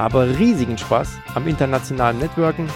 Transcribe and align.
habe 0.00 0.38
riesigen 0.38 0.78
Spaß 0.78 1.18
am 1.34 1.46
internationalen 1.46 2.18
Networken 2.18 2.66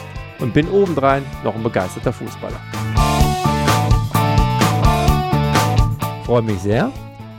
und 0.40 0.52
bin 0.52 0.68
obendrein 0.68 1.22
noch 1.42 1.54
ein 1.54 1.62
begeisterter 1.62 2.12
Fußballer. 2.12 2.60
Freue 6.26 6.42
mich 6.42 6.58
sehr, 6.58 6.92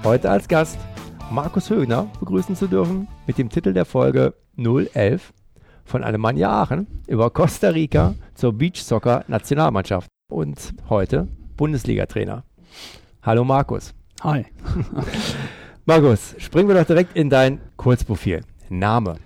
heute 0.04 0.32
als 0.32 0.48
Gast 0.48 0.80
Markus 1.30 1.70
Högner 1.70 2.08
begrüßen 2.20 2.56
zu 2.56 2.66
dürfen 2.66 3.08
mit 3.28 3.38
dem 3.38 3.50
Titel 3.50 3.74
der 3.74 3.86
Folge 3.86 4.34
011 4.58 5.34
von 5.84 6.04
Alemannia 6.04 6.50
Aachen 6.50 6.88
über 7.06 7.30
Costa 7.30 7.70
Rica 7.70 8.16
zur 8.34 8.54
Beachsoccer 8.54 9.24
Nationalmannschaft 9.28 10.10
und 10.32 10.74
heute 10.90 11.28
Bundesliga-Trainer. 11.58 12.44
Hallo 13.22 13.44
Markus. 13.44 13.94
Hi. 14.24 14.48
Markus, 15.86 16.34
springen 16.40 16.70
wir 16.70 16.76
doch 16.76 16.88
direkt 16.88 17.16
in 17.16 17.30
dein 17.30 17.62
Kurzprofil. 17.78 18.42
Name. 18.70 19.18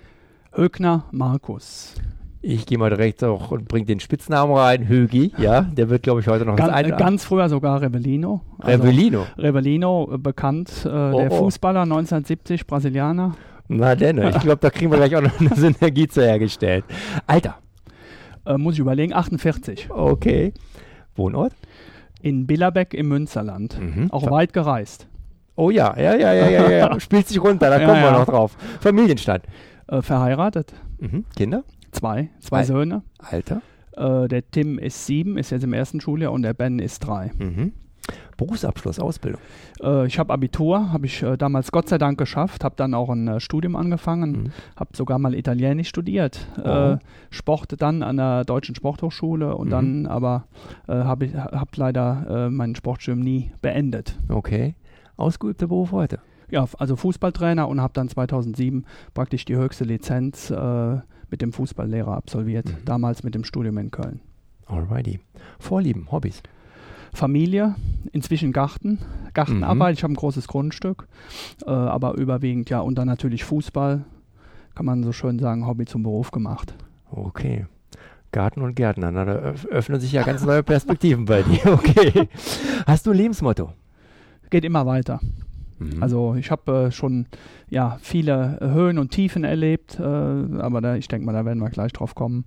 Högner 0.60 1.04
Markus. 1.10 1.94
Ich 2.42 2.66
gehe 2.66 2.76
mal 2.76 2.90
direkt 2.90 3.24
auch 3.24 3.50
und 3.50 3.66
bringe 3.66 3.86
den 3.86 3.98
Spitznamen 3.98 4.54
rein, 4.54 4.86
Högi. 4.88 5.32
Ja, 5.38 5.62
der 5.62 5.88
wird, 5.88 6.02
glaube 6.02 6.20
ich, 6.20 6.26
heute 6.26 6.44
noch 6.44 6.56
Gan 6.56 6.68
ein. 6.68 6.94
Ganz 6.98 7.24
früher 7.24 7.48
sogar 7.48 7.80
Rebellino. 7.80 8.42
Rebellino. 8.62 9.20
Also 9.20 9.32
Rebellino, 9.40 10.10
äh, 10.12 10.18
bekannt, 10.18 10.82
äh, 10.84 10.88
Oh, 10.88 11.16
der 11.16 11.32
oh. 11.32 11.44
Fußballer, 11.44 11.80
1970, 11.84 12.66
Brasilianer. 12.66 13.36
Na 13.68 13.94
denn, 13.94 14.18
ich 14.18 14.38
glaube, 14.40 14.58
da 14.60 14.68
kriegen 14.68 14.90
wir 14.90 14.98
gleich 14.98 15.16
auch 15.16 15.22
noch 15.22 15.40
eine 15.40 15.48
Synergie 15.56 16.08
zu 16.08 16.20
hergestellt. 16.20 16.84
Alter. 17.26 17.56
Äh, 18.44 18.58
muss 18.58 18.74
ich 18.74 18.80
überlegen, 18.80 19.14
48. 19.14 19.88
Okay. 19.90 20.52
Wohnort? 21.16 21.54
In 22.20 22.46
Billerbeck 22.46 22.92
im 22.92 23.08
Münsterland. 23.08 23.80
Mhm. 23.80 24.10
Auch 24.10 24.30
weit 24.30 24.52
gereist. 24.52 25.06
Oh 25.56 25.70
ja, 25.70 25.94
ja, 25.98 26.14
ja, 26.16 26.34
ja, 26.34 26.48
ja, 26.50 26.70
ja. 26.70 27.00
Spielt 27.00 27.28
sich 27.28 27.42
runter, 27.42 27.70
da 27.70 27.80
Ja, 27.80 27.86
kommen 27.86 28.02
wir 28.02 28.10
ja. 28.10 28.18
noch 28.18 28.26
drauf. 28.26 28.56
Familienstand. 28.80 29.44
Äh, 29.90 30.02
verheiratet. 30.02 30.72
Mhm. 30.98 31.24
Kinder? 31.36 31.64
Zwei. 31.90 32.30
Zwei 32.40 32.58
Al- 32.58 32.64
Söhne. 32.64 33.02
Alter? 33.18 33.60
Äh, 33.96 34.28
der 34.28 34.48
Tim 34.50 34.78
ist 34.78 35.06
sieben, 35.06 35.36
ist 35.36 35.50
jetzt 35.50 35.64
im 35.64 35.72
ersten 35.72 36.00
Schuljahr 36.00 36.32
und 36.32 36.42
der 36.42 36.54
Ben 36.54 36.78
ist 36.78 37.00
drei. 37.00 37.32
Mhm. 37.38 37.72
Berufsabschluss, 38.36 38.98
Ausbildung. 38.98 39.40
Äh, 39.82 40.06
ich 40.06 40.18
habe 40.18 40.32
Abitur, 40.32 40.92
habe 40.92 41.06
ich 41.06 41.22
äh, 41.22 41.36
damals 41.36 41.70
Gott 41.72 41.88
sei 41.88 41.98
Dank 41.98 42.18
geschafft, 42.18 42.64
habe 42.64 42.74
dann 42.76 42.94
auch 42.94 43.10
ein 43.10 43.28
äh, 43.28 43.40
Studium 43.40 43.76
angefangen, 43.76 44.30
Mhm. 44.32 44.52
habe 44.76 44.96
sogar 44.96 45.18
mal 45.18 45.34
Italienisch 45.34 45.88
studiert, 45.88 46.46
Oh. 46.64 46.68
äh, 46.68 46.98
Sport 47.30 47.80
dann 47.82 48.02
an 48.02 48.16
der 48.16 48.44
Deutschen 48.44 48.74
Sporthochschule 48.74 49.54
und 49.56 49.66
Mhm. 49.68 49.70
dann 49.70 50.06
aber 50.06 50.44
äh, 50.88 50.92
habe 50.94 51.26
ich 51.26 51.34
hab 51.34 51.76
leider 51.76 52.46
äh, 52.46 52.50
mein 52.50 52.74
Sportstudium 52.74 53.20
nie 53.20 53.52
beendet. 53.60 54.16
Okay. 54.28 54.74
Ausgeübter 55.16 55.66
Beruf 55.66 55.92
heute. 55.92 56.20
Ja, 56.50 56.66
also 56.78 56.96
Fußballtrainer 56.96 57.68
und 57.68 57.80
habe 57.80 57.92
dann 57.94 58.08
2007 58.08 58.84
praktisch 59.14 59.44
die 59.44 59.56
höchste 59.56 59.84
Lizenz 59.84 60.50
äh, 60.50 60.96
mit 61.30 61.40
dem 61.42 61.52
Fußballlehrer 61.52 62.14
absolviert, 62.16 62.66
Mhm. 62.68 62.84
damals 62.84 63.22
mit 63.22 63.34
dem 63.34 63.44
Studium 63.44 63.78
in 63.78 63.90
Köln. 63.90 64.20
Alrighty. 64.66 65.20
Vorlieben, 65.58 66.08
Hobbys. 66.10 66.42
Familie, 67.12 67.74
inzwischen 68.12 68.52
Garten, 68.52 68.98
Gartenarbeit. 69.34 69.90
Mhm. 69.92 69.94
Ich 69.94 70.02
habe 70.04 70.12
ein 70.12 70.16
großes 70.16 70.46
Grundstück, 70.46 71.08
äh, 71.66 71.70
aber 71.70 72.14
überwiegend 72.14 72.70
ja 72.70 72.80
und 72.80 72.96
dann 72.96 73.08
natürlich 73.08 73.44
Fußball, 73.44 74.04
kann 74.76 74.86
man 74.86 75.02
so 75.02 75.10
schön 75.12 75.38
sagen, 75.40 75.66
Hobby 75.66 75.86
zum 75.86 76.02
Beruf 76.04 76.30
gemacht. 76.30 76.74
Okay. 77.10 77.66
Garten 78.32 78.62
und 78.62 78.76
Gärtner, 78.76 79.10
na, 79.10 79.24
da 79.24 79.32
öff- 79.40 79.66
öffnen 79.66 79.98
sich 80.00 80.12
ja 80.12 80.22
ganz 80.22 80.44
neue 80.44 80.62
Perspektiven 80.62 81.24
bei 81.24 81.42
dir. 81.42 81.72
Okay. 81.72 82.28
Hast 82.86 83.06
du 83.06 83.10
ein 83.10 83.16
Lebensmotto? 83.16 83.72
Geht 84.50 84.64
immer 84.64 84.86
weiter. 84.86 85.18
Mhm. 85.80 86.02
Also 86.02 86.34
ich 86.36 86.50
habe 86.52 86.86
äh, 86.88 86.90
schon 86.92 87.26
ja 87.68 87.98
viele 88.00 88.58
Höhen 88.60 88.98
und 88.98 89.10
Tiefen 89.10 89.42
erlebt, 89.44 89.98
äh, 89.98 90.02
aber 90.02 90.80
da, 90.80 90.94
ich 90.94 91.08
denke 91.08 91.26
mal, 91.26 91.32
da 91.32 91.44
werden 91.44 91.58
wir 91.58 91.70
gleich 91.70 91.92
drauf 91.92 92.14
kommen. 92.14 92.44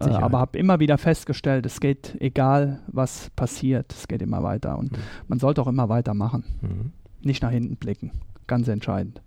Äh, 0.00 0.04
aber 0.08 0.38
habe 0.40 0.58
immer 0.58 0.80
wieder 0.80 0.98
festgestellt, 0.98 1.66
es 1.66 1.78
geht 1.78 2.16
egal, 2.20 2.80
was 2.88 3.30
passiert, 3.36 3.92
es 3.92 4.08
geht 4.08 4.22
immer 4.22 4.42
weiter 4.42 4.76
und 4.78 4.92
Mhm. 4.92 4.96
man 5.28 5.38
sollte 5.38 5.60
auch 5.62 5.68
immer 5.68 5.88
weitermachen, 5.88 6.42
Mhm. 6.62 6.92
nicht 7.22 7.42
nach 7.42 7.50
hinten 7.50 7.76
blicken. 7.76 8.10
Ganz 8.46 8.66
entscheidend. 8.66 9.20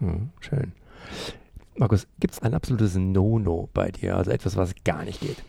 Mhm. 0.00 0.30
Schön. 0.40 0.72
Markus, 1.78 2.06
gibt 2.20 2.34
es 2.34 2.42
ein 2.42 2.54
absolutes 2.54 2.96
No-No 2.96 3.68
bei 3.72 3.90
dir? 3.90 4.16
Also 4.16 4.30
etwas, 4.32 4.56
was 4.56 4.74
gar 4.84 5.04
nicht 5.04 5.20
geht? 5.20 5.42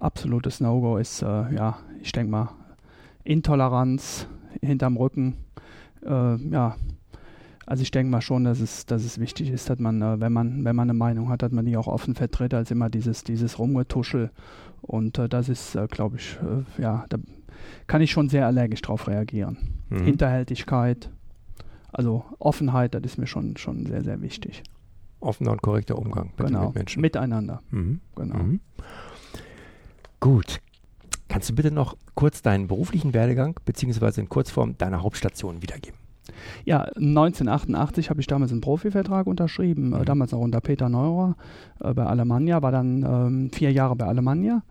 absolutes 0.00 0.60
No-Go 0.60 0.98
ist, 0.98 1.22
äh, 1.22 1.54
ja, 1.54 1.78
ich 2.02 2.12
denke 2.12 2.30
mal, 2.30 2.50
Intoleranz 3.24 4.26
hinterm 4.62 4.96
Rücken. 4.96 5.34
Äh, 6.04 6.36
ja, 6.50 6.76
also 7.66 7.82
ich 7.82 7.90
denke 7.90 8.10
mal 8.10 8.20
schon, 8.20 8.44
dass 8.44 8.60
es, 8.60 8.86
dass 8.86 9.04
es 9.04 9.18
wichtig 9.18 9.50
ist, 9.50 9.68
dass 9.68 9.78
man, 9.80 10.00
äh, 10.00 10.20
wenn 10.20 10.32
man, 10.32 10.64
wenn 10.64 10.76
man 10.76 10.88
eine 10.88 10.96
Meinung 10.96 11.28
hat, 11.28 11.42
dass 11.42 11.50
man 11.50 11.66
die 11.66 11.76
auch 11.76 11.88
offen 11.88 12.14
vertritt, 12.14 12.54
als 12.54 12.70
immer 12.70 12.88
dieses, 12.88 13.24
dieses 13.24 13.58
Rumgetuschel. 13.58 14.30
Und 14.82 15.18
äh, 15.18 15.28
das 15.28 15.48
ist, 15.48 15.74
äh, 15.74 15.88
glaube 15.88 16.16
ich, 16.16 16.38
äh, 16.42 16.80
ja, 16.80 17.04
da 17.08 17.18
kann 17.88 18.00
ich 18.02 18.12
schon 18.12 18.28
sehr 18.28 18.46
allergisch 18.46 18.82
drauf 18.82 19.08
reagieren. 19.08 19.80
Mhm. 19.90 20.04
Hinterhältigkeit, 20.04 21.10
also 21.92 22.24
Offenheit, 22.38 22.94
das 22.94 23.02
ist 23.02 23.18
mir 23.18 23.26
schon, 23.26 23.56
schon 23.56 23.84
sehr, 23.86 24.04
sehr 24.04 24.22
wichtig. 24.22 24.62
Offener 25.18 25.52
und 25.52 25.62
korrekter 25.62 25.98
Umgang 25.98 26.32
mit 26.36 26.46
genau. 26.46 26.66
Mitmenschen. 26.66 27.00
Miteinander. 27.00 27.62
Mhm. 27.70 28.00
Genau. 28.14 28.36
Mhm. 28.36 28.60
Gut. 30.20 30.60
Kannst 31.28 31.50
du 31.50 31.54
bitte 31.54 31.70
noch 31.70 31.96
kurz 32.14 32.42
deinen 32.42 32.68
beruflichen 32.68 33.12
Werdegang 33.14 33.58
beziehungsweise 33.64 34.20
in 34.20 34.28
Kurzform 34.28 34.76
deine 34.78 35.02
Hauptstation 35.02 35.62
wiedergeben? 35.62 35.98
Ja, 36.64 36.82
1988 36.96 38.10
habe 38.10 38.20
ich 38.20 38.26
damals 38.26 38.50
einen 38.50 38.60
Profivertrag 38.60 39.26
unterschrieben, 39.28 39.92
äh, 39.92 39.98
Mhm. 40.00 40.04
damals 40.04 40.32
noch 40.32 40.40
unter 40.40 40.60
Peter 40.60 40.88
Neurer 40.88 41.36
äh, 41.80 41.94
bei 41.94 42.04
Alemannia, 42.04 42.62
war 42.62 42.72
dann 42.72 43.02
ähm, 43.04 43.50
vier 43.52 43.70
Jahre 43.72 43.94
bei 43.94 44.06
Alemannia, 44.06 44.62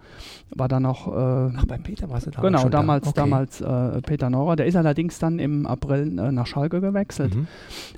war 0.53 0.67
dann 0.67 0.83
noch, 0.83 1.07
äh, 1.07 1.53
Ach, 1.55 1.65
bei 1.65 1.77
Peter 1.77 2.09
warst 2.09 2.27
du 2.27 2.31
damals 2.31 2.47
genau, 2.51 2.61
schon 2.61 2.71
damals, 2.71 3.03
da. 3.03 3.09
Okay. 3.09 3.19
damals 3.19 3.61
äh, 3.61 4.01
Peter 4.01 4.29
Neurer, 4.29 4.55
der 4.57 4.65
ist 4.65 4.75
allerdings 4.75 5.17
dann 5.19 5.39
im 5.39 5.65
April 5.65 6.19
äh, 6.19 6.31
nach 6.31 6.45
Schalke 6.45 6.81
gewechselt. 6.81 7.33
Mhm. 7.35 7.47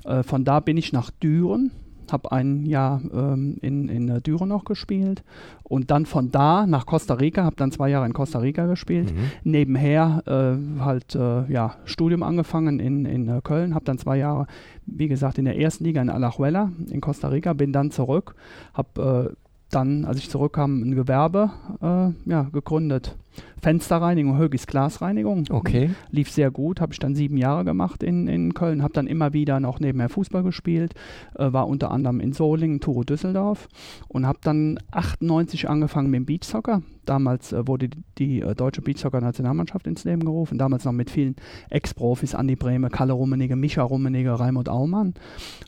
Äh, 0.04 0.22
von 0.22 0.44
da 0.44 0.60
bin 0.60 0.76
ich 0.76 0.92
nach 0.92 1.10
Düren, 1.10 1.72
habe 2.12 2.32
ein 2.32 2.66
Jahr 2.66 3.00
ähm, 3.12 3.56
in, 3.60 3.88
in 3.88 4.22
Düren 4.22 4.48
noch 4.48 4.64
gespielt 4.64 5.22
und 5.62 5.90
dann 5.90 6.06
von 6.06 6.30
da 6.30 6.66
nach 6.66 6.86
Costa 6.86 7.14
Rica, 7.14 7.44
habe 7.44 7.56
dann 7.56 7.70
zwei 7.72 7.88
Jahre 7.88 8.06
in 8.06 8.12
Costa 8.12 8.38
Rica 8.38 8.66
gespielt 8.66 9.12
Mhm. 9.12 9.30
nebenher 9.44 10.22
äh, 10.26 10.80
halt 10.80 11.14
äh, 11.14 11.50
ja 11.52 11.74
Studium 11.84 12.22
angefangen 12.22 12.80
in, 12.80 13.04
in 13.04 13.28
äh, 13.28 13.40
Köln, 13.42 13.74
habe 13.74 13.84
dann 13.84 13.98
zwei 13.98 14.16
Jahre, 14.18 14.46
wie 14.86 15.08
gesagt, 15.08 15.38
in 15.38 15.44
der 15.44 15.58
ersten 15.58 15.84
Liga 15.84 16.00
in 16.00 16.10
Alajuela 16.10 16.70
in 16.90 17.00
Costa 17.00 17.28
Rica, 17.28 17.52
bin 17.52 17.72
dann 17.72 17.90
zurück, 17.90 18.34
habe 18.74 19.32
äh, 19.32 19.36
dann, 19.70 20.04
als 20.04 20.18
ich 20.18 20.30
zurückkam, 20.30 20.82
ein 20.82 20.94
Gewerbe 20.94 21.50
äh, 21.82 22.30
ja, 22.30 22.42
gegründet. 22.52 23.16
Fensterreinigung, 23.60 24.38
Högis 24.38 24.66
Glasreinigung. 24.66 25.44
Okay. 25.50 25.90
Lief 26.10 26.30
sehr 26.30 26.50
gut, 26.50 26.80
habe 26.80 26.92
ich 26.92 26.98
dann 26.98 27.14
sieben 27.14 27.36
Jahre 27.36 27.64
gemacht 27.64 28.02
in, 28.02 28.28
in 28.28 28.54
Köln, 28.54 28.82
habe 28.82 28.92
dann 28.92 29.06
immer 29.06 29.32
wieder 29.32 29.60
noch 29.60 29.80
nebenher 29.80 30.08
Fußball 30.08 30.42
gespielt, 30.42 30.94
äh, 31.36 31.52
war 31.52 31.68
unter 31.68 31.90
anderem 31.90 32.20
in 32.20 32.32
Solingen, 32.32 32.80
Turo 32.80 33.02
Düsseldorf 33.02 33.68
und 34.08 34.26
habe 34.26 34.38
dann 34.42 34.78
98 34.90 35.68
angefangen 35.68 36.10
mit 36.10 36.18
dem 36.18 36.26
Beachsoccer. 36.26 36.82
Damals 37.04 37.52
äh, 37.52 37.66
wurde 37.66 37.88
die, 37.88 38.02
die 38.18 38.40
äh, 38.40 38.54
deutsche 38.54 38.82
Beachsoccer-Nationalmannschaft 38.82 39.86
ins 39.86 40.04
Leben 40.04 40.24
gerufen, 40.24 40.58
damals 40.58 40.84
noch 40.84 40.92
mit 40.92 41.10
vielen 41.10 41.36
Ex-Profis, 41.70 42.34
Andi 42.34 42.54
Brehme, 42.54 42.90
Kalle 42.90 43.14
Rummenigge, 43.14 43.56
Micha 43.56 43.82
Rummenigge, 43.82 44.38
Raimund 44.38 44.68
Aumann. 44.68 45.14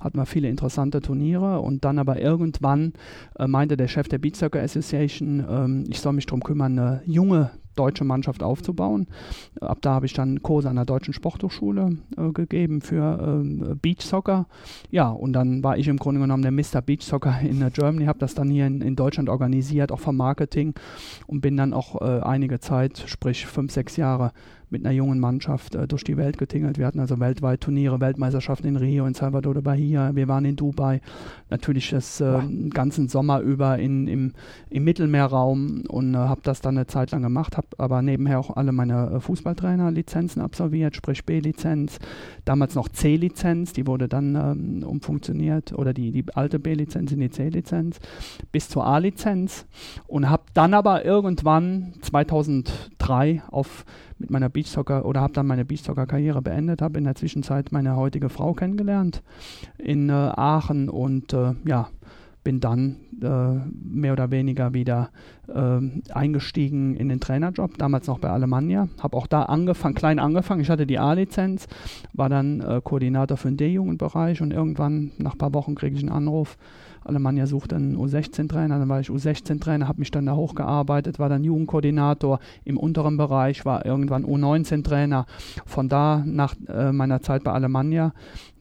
Hatten 0.01 0.19
wir 0.19 0.27
viele 0.27 0.49
interessante 0.49 1.01
Turniere 1.01 1.61
und 1.61 1.85
dann 1.85 1.99
aber 1.99 2.21
irgendwann 2.21 2.93
äh, 3.39 3.47
meinte 3.47 3.77
der 3.77 3.89
Chef 3.89 4.09
der 4.09 4.19
Beachsoccer 4.19 4.61
Association, 4.61 5.45
ähm, 5.49 5.85
ich 5.89 6.01
soll 6.01 6.13
mich 6.13 6.27
darum 6.27 6.43
kümmern, 6.43 6.79
eine 6.79 7.03
junge 7.07 7.51
deutsche 7.77 8.05
Mannschaft 8.05 8.43
aufzubauen. 8.43 9.07
Ab 9.61 9.79
da 9.81 9.95
habe 9.95 10.07
ich 10.07 10.13
dann 10.13 10.43
Kurse 10.43 10.69
an 10.69 10.77
der 10.77 10.85
Deutschen 10.85 11.15
Sporthochschule 11.15 11.99
äh, 12.17 12.33
gegeben 12.33 12.81
für 12.81 13.19
ähm, 13.23 13.79
Beach 13.81 14.03
Soccer. 14.03 14.47
Ja, 14.91 15.09
und 15.11 15.33
dann 15.33 15.63
war 15.63 15.79
ich 15.79 15.89
im 15.89 15.97
Grunde 15.97 16.21
genommen 16.21 16.43
der 16.43 16.53
Mr. 16.53 16.83
Beach 16.83 17.03
Soccer 17.03 17.41
in 17.41 17.63
äh, 17.63 17.71
Germany, 17.71 18.07
habe 18.07 18.19
das 18.19 18.35
dann 18.35 18.51
hier 18.51 18.67
in, 18.67 18.81
in 18.81 18.97
Deutschland 18.97 19.29
organisiert, 19.29 19.93
auch 19.93 20.01
vom 20.01 20.17
Marketing 20.17 20.75
und 21.27 21.41
bin 21.41 21.57
dann 21.57 21.73
auch 21.73 22.01
äh, 22.01 22.21
einige 22.21 22.61
Zeit, 22.61 23.03
sprich 23.07 23.47
fünf, 23.47 23.73
sechs 23.73 23.97
Jahre 23.97 24.33
mit 24.71 24.85
einer 24.85 24.95
jungen 24.95 25.19
Mannschaft 25.19 25.75
äh, 25.75 25.87
durch 25.87 26.05
die 26.05 26.17
Welt 26.17 26.39
getingelt. 26.39 26.79
Wir 26.79 26.87
hatten 26.87 27.01
also 27.01 27.21
weltweit 27.21 27.61
Turniere, 27.61 28.01
Weltmeisterschaften 28.01 28.69
in 28.69 28.77
Rio, 28.77 29.05
in 29.07 29.15
Salvador 29.15 29.55
de 29.55 29.63
Bahia, 29.63 30.15
wir 30.15 30.29
waren 30.29 30.45
in 30.45 30.57
Dubai, 30.57 31.01
natürlich 31.51 31.91
das 31.91 32.21
äh, 32.21 32.39
ganzen 32.71 33.09
Sommer 33.09 33.41
über 33.41 33.79
in, 33.79 34.07
im, 34.07 34.33
im 34.71 34.85
Mittelmeerraum 34.85 35.83
und 35.89 36.15
äh, 36.15 36.19
habe 36.19 36.41
das 36.45 36.61
dann 36.61 36.77
eine 36.77 36.87
Zeit 36.87 37.11
lang 37.11 37.23
gemacht, 37.23 37.57
habe 37.57 37.69
aber 37.79 38.01
nebenher 38.03 38.39
auch 38.39 38.57
alle 38.57 38.73
meine 38.73 39.11
äh, 39.11 39.21
Fußballtrainer-Lizenzen 39.21 40.41
absolviert, 40.41 40.97
sprich 40.97 41.25
B-Lizenz, 41.25 41.99
damals 42.45 42.75
noch 42.75 42.89
C-Lizenz, 42.89 43.73
die 43.73 43.87
wurde 43.87 44.09
dann 44.09 44.37
ähm, 44.37 44.85
umfunktioniert 44.87 45.73
oder 45.73 45.93
die, 45.93 46.13
die 46.13 46.25
alte 46.35 46.59
B-Lizenz 46.59 47.13
in 47.13 47.21
die 47.21 47.31
C-Lizenz 47.31 47.99
bis 48.53 48.69
zur 48.69 48.87
A-Lizenz 48.87 49.67
und 50.07 50.31
habe 50.31 50.45
dann 50.55 50.75
aber 50.75 51.05
irgendwann 51.05 51.95
2003 52.03 53.43
auf 53.51 53.85
mit 54.21 54.31
meiner 54.31 54.51
Beachsoccer 54.61 55.07
oder 55.07 55.23
habe 55.23 55.33
dann 55.33 55.47
meine 55.47 55.65
Beachsoccer-Karriere 55.65 56.43
beendet, 56.43 56.83
habe 56.83 56.99
in 56.99 57.05
der 57.05 57.15
Zwischenzeit 57.15 57.73
meine 57.73 57.97
heutige 57.97 58.29
Frau 58.29 58.53
kennengelernt 58.53 59.23
in 59.79 60.11
äh, 60.11 60.13
Aachen 60.13 60.91
und 60.91 61.33
äh, 61.33 61.55
ja, 61.65 61.89
bin 62.45 62.61
dann 62.61 62.97
äh, 63.23 63.61
mehr 63.73 64.13
oder 64.13 64.31
weniger 64.31 64.75
wieder 64.75 65.11
äh, 65.49 65.81
eingestiegen 66.13 66.95
in 66.97 67.09
den 67.09 67.21
Trainerjob, 67.21 67.79
damals 67.79 68.07
noch 68.07 68.19
bei 68.19 68.31
Alemannia. 68.31 68.89
Habe 69.03 69.17
auch 69.17 69.27
da 69.27 69.45
angefangen, 69.45 69.95
klein 69.95 70.19
angefangen. 70.19 70.61
Ich 70.61 70.71
hatte 70.71 70.87
die 70.87 70.99
A-Lizenz, 70.99 71.67
war 72.13 72.29
dann 72.29 72.61
äh, 72.61 72.81
Koordinator 72.83 73.37
für 73.37 73.49
den 73.49 73.57
D-Jugendbereich 73.57 74.43
und 74.43 74.53
irgendwann 74.53 75.13
nach 75.19 75.33
ein 75.33 75.39
paar 75.39 75.55
Wochen 75.55 75.75
kriege 75.75 75.97
ich 75.97 76.03
einen 76.03 76.13
Anruf, 76.13 76.57
Alemannia 77.05 77.47
sucht 77.47 77.73
einen 77.73 77.97
U16-Trainer, 77.97 78.79
dann 78.79 78.89
war 78.89 79.01
ich 79.01 79.09
U16-Trainer, 79.09 79.89
habe 79.89 80.01
mich 80.01 80.11
dann 80.11 80.27
da 80.27 80.35
hochgearbeitet, 80.35 81.19
war 81.19 81.29
dann 81.29 81.45
Jugendkoordinator 81.45 82.41
im 82.65 82.77
unteren 82.77 83.17
Bereich, 83.17 83.65
war 83.65 83.85
irgendwann 83.87 84.25
U19-Trainer. 84.25 85.27
Von 85.67 85.89
da 85.89 86.23
nach 86.27 86.55
äh, 86.69 86.93
meiner 86.93 87.23
Zeit 87.23 87.45
bei 87.45 87.53
Alemannia, 87.53 88.13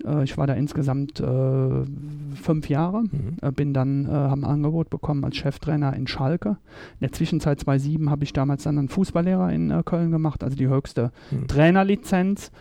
äh, 0.06 0.24
ich 0.24 0.38
war 0.38 0.47
da 0.47 0.53
insgesamt 0.53 1.19
äh, 1.19 1.86
fünf 2.36 2.69
Jahre, 2.69 3.03
mhm. 3.03 3.38
Äh, 3.41 3.51
bin 3.51 3.74
dann, 3.74 4.06
äh, 4.06 4.09
habe 4.09 4.42
ein 4.42 4.45
Angebot 4.45 4.89
bekommen 4.89 5.24
als 5.24 5.38
Cheftrainer 5.38 5.95
in 5.95 6.07
Schalke. 6.07 6.50
In 6.50 7.01
der 7.01 7.12
Zwischenzeit 7.12 7.59
2007 7.59 8.09
habe 8.09 8.24
ich 8.24 8.33
damals 8.33 8.63
dann 8.63 8.77
einen 8.77 8.89
Fußballlehrer 8.89 9.51
in 9.51 9.71
äh, 9.71 9.83
Köln 9.83 10.12
gemacht, 10.12 10.44
also 10.44 10.56
die 10.56 10.68
höchste 10.68 11.12
mhm. 11.31 11.47
Trainerlizenz 11.47 12.51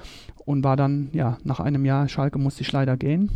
und 0.49 0.65
war 0.65 0.77
dann, 0.77 1.11
ja, 1.13 1.37
nach 1.45 1.61
einem 1.61 1.85
Jahr 1.85 2.09
Schalke 2.09 2.39
musste 2.39 2.63
ich 2.63 2.73
leider 2.73 2.97
gehen. 2.97 3.31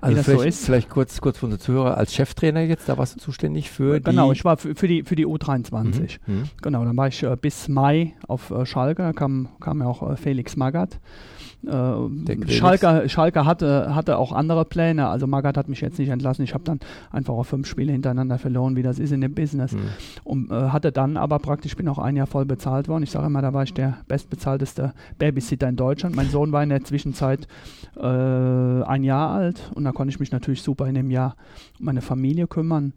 Also 0.00 0.22
vielleicht, 0.22 0.38
so 0.38 0.46
ist. 0.46 0.64
vielleicht 0.64 0.90
kurz, 0.90 1.20
kurz 1.20 1.38
für 1.38 1.46
unsere 1.46 1.60
Zuhörer, 1.60 1.96
als 1.96 2.14
Cheftrainer 2.14 2.60
jetzt, 2.60 2.88
da 2.88 2.96
warst 2.96 3.16
du 3.16 3.20
zuständig 3.20 3.68
für 3.68 3.94
genau, 3.94 3.98
die... 3.98 4.10
Genau, 4.10 4.32
ich 4.32 4.44
war 4.44 4.56
für, 4.56 4.76
für, 4.76 4.86
die, 4.86 5.02
für 5.02 5.16
die 5.16 5.26
U23. 5.26 6.18
Mhm, 6.26 6.34
mhm. 6.34 6.44
Genau, 6.62 6.84
dann 6.84 6.96
war 6.96 7.08
ich 7.08 7.20
äh, 7.24 7.36
bis 7.38 7.66
Mai 7.66 8.14
auf 8.28 8.52
äh, 8.52 8.64
Schalke, 8.64 9.02
da 9.02 9.12
kam, 9.12 9.48
kam 9.58 9.80
ja 9.80 9.86
auch 9.88 10.08
äh, 10.08 10.16
Felix 10.16 10.54
Magath. 10.54 11.00
Äh, 11.66 12.50
Schalke, 12.50 13.08
Schalke 13.08 13.44
hatte, 13.44 13.94
hatte 13.94 14.18
auch 14.18 14.32
andere 14.32 14.64
Pläne. 14.64 15.08
Also 15.08 15.26
Magath 15.26 15.56
hat 15.56 15.68
mich 15.68 15.80
jetzt 15.80 15.98
nicht 15.98 16.08
entlassen. 16.08 16.42
Ich 16.42 16.54
habe 16.54 16.64
dann 16.64 16.80
einfach 17.10 17.34
auch 17.34 17.44
fünf 17.44 17.68
Spiele 17.68 17.92
hintereinander 17.92 18.38
verloren, 18.38 18.74
wie 18.74 18.82
das 18.82 18.98
ist 18.98 19.12
in 19.12 19.20
dem 19.20 19.34
Business. 19.34 19.72
Mhm. 19.72 19.80
Und 20.24 20.50
äh, 20.50 20.70
hatte 20.70 20.90
dann 20.90 21.16
aber 21.16 21.38
praktisch, 21.38 21.76
bin 21.76 21.88
auch 21.88 21.98
ein 21.98 22.16
Jahr 22.16 22.26
voll 22.26 22.46
bezahlt 22.46 22.88
worden. 22.88 23.04
Ich 23.04 23.10
sage 23.10 23.26
immer, 23.26 23.42
da 23.42 23.52
war 23.52 23.62
ich 23.62 23.74
der 23.74 23.98
bestbezahlteste 24.08 24.92
Babysitter 25.18 25.68
in 25.68 25.76
Deutschland. 25.76 26.16
Mein 26.16 26.30
Sohn 26.30 26.50
war 26.50 26.62
in 26.62 26.70
der 26.70 26.82
Zwischenzeit 26.82 27.46
äh, 27.96 28.02
ein 28.02 29.04
Jahr 29.04 29.30
alt 29.30 29.70
und 29.74 29.84
da 29.84 29.92
konnte 29.92 30.10
ich 30.10 30.20
mich 30.20 30.32
natürlich 30.32 30.62
super 30.62 30.86
in 30.86 30.94
dem 30.94 31.10
Jahr 31.10 31.36
um 31.78 31.86
meine 31.86 32.00
Familie 32.00 32.48
kümmern. 32.48 32.92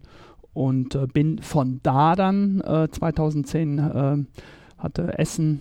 Und 0.52 0.94
äh, 0.94 1.06
bin 1.06 1.38
von 1.38 1.80
da 1.82 2.16
dann 2.16 2.62
2010 2.90 3.78
äh, 3.78 4.16
hatte 4.78 5.18
Essen 5.18 5.60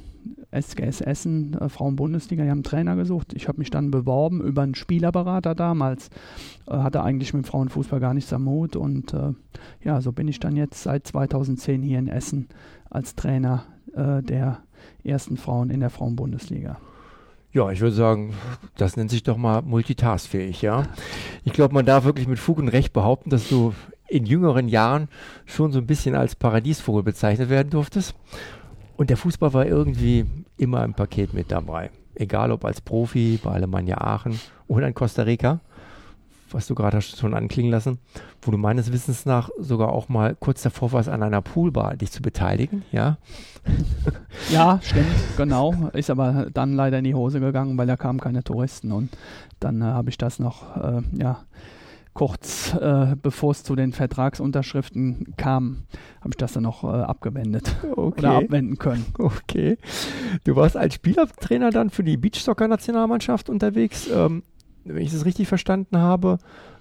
SGS 0.51 1.01
Essen, 1.01 1.53
äh, 1.59 1.69
Frauen-Bundesliga, 1.69 2.43
die 2.43 2.49
haben 2.49 2.57
einen 2.57 2.63
Trainer 2.63 2.95
gesucht. 2.95 3.33
Ich 3.33 3.47
habe 3.47 3.59
mich 3.59 3.69
dann 3.69 3.91
beworben 3.91 4.41
über 4.41 4.61
einen 4.61 4.75
Spielerberater 4.75 5.55
damals. 5.55 6.09
Äh, 6.67 6.77
hatte 6.77 7.03
eigentlich 7.03 7.33
mit 7.33 7.47
Frauenfußball 7.47 7.99
gar 7.99 8.13
nichts 8.13 8.33
am 8.33 8.47
Hut. 8.47 8.75
Und 8.75 9.13
äh, 9.13 9.33
ja, 9.83 10.01
so 10.01 10.11
bin 10.11 10.27
ich 10.27 10.39
dann 10.39 10.55
jetzt 10.55 10.83
seit 10.83 11.07
2010 11.07 11.81
hier 11.81 11.99
in 11.99 12.07
Essen 12.07 12.47
als 12.89 13.15
Trainer 13.15 13.65
äh, 13.95 14.21
der 14.21 14.59
ersten 15.03 15.37
Frauen 15.37 15.69
in 15.69 15.79
der 15.79 15.89
Frauen-Bundesliga. 15.89 16.77
Ja, 17.51 17.71
ich 17.71 17.79
würde 17.79 17.95
sagen, 17.95 18.33
das 18.75 18.97
nennt 18.97 19.09
sich 19.09 19.23
doch 19.23 19.37
mal 19.37 19.61
multitaskfähig, 19.61 20.61
ja. 20.61 20.87
Ich 21.45 21.53
glaube, 21.53 21.73
man 21.73 21.85
darf 21.85 22.03
wirklich 22.03 22.27
mit 22.27 22.37
Fug 22.37 22.57
und 22.57 22.67
Recht 22.67 22.91
behaupten, 22.91 23.29
dass 23.29 23.47
du 23.47 23.73
in 24.09 24.25
jüngeren 24.25 24.67
Jahren 24.67 25.07
schon 25.45 25.71
so 25.71 25.79
ein 25.79 25.87
bisschen 25.87 26.15
als 26.15 26.35
Paradiesvogel 26.35 27.03
bezeichnet 27.03 27.49
werden 27.49 27.69
durftest. 27.69 28.13
Und 28.97 29.09
der 29.09 29.17
Fußball 29.17 29.53
war 29.53 29.65
irgendwie 29.65 30.25
immer 30.57 30.83
im 30.83 30.93
Paket 30.93 31.33
mit 31.33 31.51
dabei. 31.51 31.91
Egal 32.15 32.51
ob 32.51 32.63
als 32.63 32.79
Profi 32.79 33.39
bei 33.43 33.51
Alemannia 33.51 33.97
Aachen 33.99 34.39
oder 34.67 34.87
in 34.87 34.93
Costa 34.93 35.23
Rica, 35.23 35.59
was 36.51 36.67
du 36.67 36.75
gerade 36.75 37.01
schon 37.01 37.33
anklingen 37.33 37.71
lassen, 37.71 37.99
wo 38.41 38.51
du 38.51 38.57
meines 38.57 38.93
Wissens 38.93 39.25
nach 39.25 39.49
sogar 39.59 39.89
auch 39.89 40.07
mal 40.07 40.35
kurz 40.39 40.61
davor 40.61 40.93
warst, 40.93 41.09
an 41.09 41.23
einer 41.23 41.41
Poolbar 41.41 41.97
dich 41.97 42.11
zu 42.11 42.21
beteiligen, 42.21 42.83
ja? 42.91 43.17
Ja, 44.51 44.79
stimmt, 44.81 45.07
genau. 45.37 45.73
Ist 45.93 46.09
aber 46.09 46.47
dann 46.53 46.73
leider 46.73 46.99
in 46.99 47.03
die 47.03 47.15
Hose 47.15 47.39
gegangen, 47.39 47.77
weil 47.77 47.87
da 47.87 47.97
kamen 47.97 48.19
keine 48.19 48.43
Touristen 48.43 48.91
und 48.91 49.09
dann 49.59 49.81
äh, 49.81 49.85
habe 49.85 50.09
ich 50.09 50.17
das 50.17 50.39
noch, 50.39 50.77
äh, 50.77 51.01
ja, 51.17 51.39
kurz 52.15 52.73
äh, 52.73 53.15
bevor 53.21 53.51
es 53.51 53.63
zu 53.63 53.75
den 53.75 53.91
Vertragsunterschriften 53.91 55.35
kam, 55.37 55.83
habe 56.21 56.29
ich 56.29 56.37
das 56.37 56.53
dann 56.53 56.63
noch 56.63 56.83
äh, 56.83 56.87
abgewendet 56.87 57.75
okay. 57.91 58.21
oder 58.21 58.31
abwenden 58.37 58.77
können. 58.77 59.05
Okay. 59.19 59.77
Du 60.45 60.55
warst 60.55 60.77
als 60.77 60.95
Spielertrainer 60.95 61.69
dann 61.71 61.89
für 61.89 62.03
die 62.03 62.17
Beachsoccer-Nationalmannschaft 62.17 63.49
unterwegs. 63.49 64.09
Ähm, 64.11 64.43
wenn 64.85 65.03
ich 65.03 65.11
das 65.11 65.25
richtig 65.25 65.47
verstanden 65.47 65.97
habe, 65.97 66.37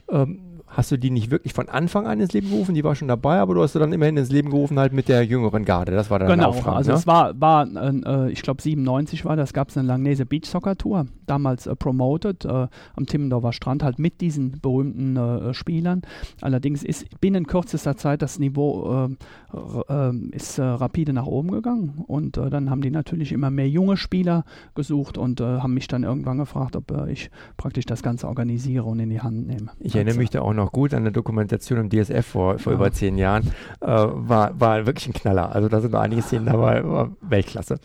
ähm, 0.09 0.54
hast 0.75 0.91
du 0.91 0.99
die 0.99 1.11
nicht 1.11 1.31
wirklich 1.31 1.53
von 1.53 1.69
Anfang 1.69 2.07
an 2.07 2.21
ins 2.21 2.33
Leben 2.33 2.51
gerufen, 2.51 2.75
die 2.75 2.85
war 2.85 2.95
schon 2.95 3.09
dabei, 3.09 3.39
aber 3.39 3.55
du 3.55 3.63
hast 3.63 3.73
sie 3.73 3.79
dann 3.79 3.93
immerhin 3.93 4.17
ins 4.17 4.31
Leben 4.31 4.51
gerufen 4.51 4.79
halt 4.79 4.93
mit 4.93 5.09
der 5.09 5.25
jüngeren 5.25 5.65
Garde. 5.65 5.93
Das 5.93 6.11
war 6.11 6.19
dann 6.19 6.29
Genau, 6.29 6.49
Auftrag, 6.49 6.77
also 6.77 6.93
ne? 6.93 6.99
es 6.99 7.07
war, 7.07 7.41
war 7.41 7.67
äh, 7.67 8.31
ich 8.31 8.43
glaube 8.43 8.61
97 8.61 9.25
war 9.25 9.37
das, 9.37 9.53
gab 9.53 9.69
es 9.69 9.77
eine 9.77 9.87
Langnese 9.87 10.27
Beach 10.27 10.47
Soccer 10.47 10.77
Tour, 10.77 11.07
damals 11.27 11.67
äh, 11.67 11.77
promoted 11.77 12.45
äh, 12.45 12.67
am 12.97 13.07
Timmendorfer 13.07 13.53
Strand 13.53 13.83
halt 13.83 13.99
mit 13.99 14.21
diesen 14.21 14.61
berühmten 14.61 15.17
äh, 15.17 15.55
Spielern. 15.55 16.03
Allerdings 16.41 16.83
ist 16.83 17.21
binnen 17.21 17.47
kürzester 17.47 17.97
Zeit 17.97 18.21
das 18.21 18.39
Niveau 18.39 19.09
äh, 19.53 19.57
äh, 19.89 20.17
ist 20.33 20.59
rapide 20.59 21.13
nach 21.13 21.27
oben 21.27 21.51
gegangen 21.53 22.05
und 22.07 22.37
dann 22.37 22.71
haben 22.71 22.81
die 22.81 22.91
natürlich 22.91 23.33
immer 23.33 23.51
mehr 23.51 23.69
junge 23.69 23.97
Spieler 23.97 24.45
gesucht 24.75 25.19
und 25.19 25.41
haben 25.41 25.75
mich 25.75 25.87
dann 25.87 26.03
irgendwann 26.03 26.39
gefragt, 26.39 26.77
ob 26.77 26.93
ich 27.09 27.31
praktisch 27.57 27.85
das 27.87 28.03
Ganze 28.03 28.27
organisiere 28.27 28.85
und 28.85 28.99
in 28.99 29.11
die 29.11 29.21
Hand 29.21 29.47
nehme. 29.47 29.71
Ich 29.79 29.95
erinnere 29.95 30.13
also, 30.13 30.21
mich 30.21 30.31
da 30.31 30.41
auch 30.41 30.53
noch 30.53 30.64
noch 30.65 30.73
gut 30.73 30.95
an 30.95 31.05
der 31.05 31.13
Dokumentation 31.13 31.79
im 31.79 31.91
DSF 31.91 32.27
vor, 32.27 32.59
vor 32.59 32.73
ja. 32.73 32.79
über 32.79 32.93
zehn 32.93 33.19
Jahren. 33.19 33.53
Äh, 33.81 33.87
war, 33.87 34.59
war 34.59 34.87
wirklich 34.87 35.07
ein 35.07 35.13
Knaller. 35.13 35.55
Also 35.55 35.69
da 35.69 35.81
sind 35.81 35.93
noch 35.93 36.01
einige 36.01 36.23
Szenen 36.23 36.47
dabei, 36.47 36.85
war 36.85 37.11
Weltklasse. 37.21 37.79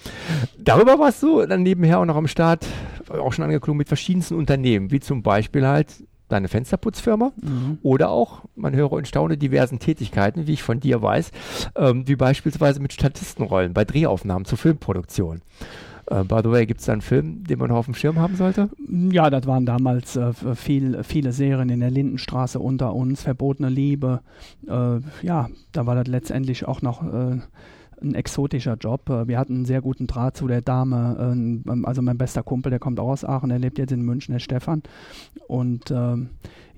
Darüber 0.58 0.98
warst 1.00 1.22
du 1.22 1.46
dann 1.46 1.64
nebenher 1.64 2.00
auch 2.00 2.06
noch 2.06 2.16
am 2.16 2.28
Start, 2.28 2.66
auch 3.10 3.34
schon 3.34 3.46
angeklungen 3.46 3.78
mit 3.78 3.88
verschiedensten 3.88 4.36
Unternehmen, 4.36 4.92
wie 4.92 5.00
zum 5.00 5.24
Beispiel 5.24 5.68
halt 5.68 5.88
deine 6.30 6.48
Fensterputzfirma 6.48 7.32
mhm. 7.42 7.80
oder 7.82 8.10
auch, 8.10 8.44
man 8.56 8.76
höre 8.76 8.92
und 8.92 9.08
staune, 9.08 9.38
diversen 9.38 9.80
Tätigkeiten, 9.80 10.48
wie 10.48 10.54
ich 10.54 10.64
von 10.64 10.80
dir 10.80 11.02
weiß, 11.02 11.32
ähm, 11.76 12.08
wie 12.08 12.16
beispielsweise 12.16 12.80
mit 12.80 12.94
Statistenrollen 12.94 13.74
bei 13.74 13.84
Drehaufnahmen 13.84 14.46
zur 14.46 14.58
Filmproduktion. 14.58 15.42
Uh, 16.12 16.24
by 16.24 16.40
the 16.44 16.50
way, 16.50 16.66
gibt 16.66 16.80
es 16.80 16.88
da 16.88 16.94
einen 16.94 17.02
Film, 17.02 17.44
den 17.44 17.60
man 17.60 17.70
auf 17.70 17.86
dem 17.86 17.94
Schirm 17.94 18.18
haben 18.18 18.36
sollte? 18.36 18.70
Ja, 19.12 19.30
das 19.30 19.46
waren 19.46 19.68
damals 19.68 20.16
äh, 20.16 20.34
viel, 20.56 21.04
viele 21.04 21.32
Serien 21.34 21.70
in 21.70 21.82
der 21.82 21.92
Lindenstraße 21.92 22.60
unter 22.60 22.96
uns, 22.96 23.22
Verbotene 23.22 23.70
Liebe. 23.70 24.22
Äh, 24.68 25.00
ja, 25.22 25.50
da 25.72 25.86
war 25.86 25.94
das 25.94 26.08
letztendlich 26.08 26.68
auch 26.68 26.82
noch 26.82 27.04
äh, 27.04 27.38
ein 28.02 28.16
exotischer 28.16 28.76
Job. 28.76 29.10
Äh, 29.10 29.28
wir 29.28 29.38
hatten 29.38 29.56
einen 29.56 29.66
sehr 29.66 29.82
guten 29.82 30.08
Draht 30.08 30.38
zu 30.38 30.48
der 30.48 30.62
Dame. 30.62 31.64
also 31.84 32.02
mein 32.02 32.18
bester 32.18 32.44
Kumpel, 32.44 32.70
der 32.70 32.80
kommt 32.80 33.00
auch 33.00 33.10
aus 33.10 33.26
Aachen, 33.26 33.50
der 33.50 33.60
lebt 33.60 33.78
jetzt 33.78 33.92
in 33.92 34.02
München, 34.02 34.34
der 34.34 34.40
Stefan. 34.40 34.84
Und 35.48 35.92
ähm, 35.92 36.30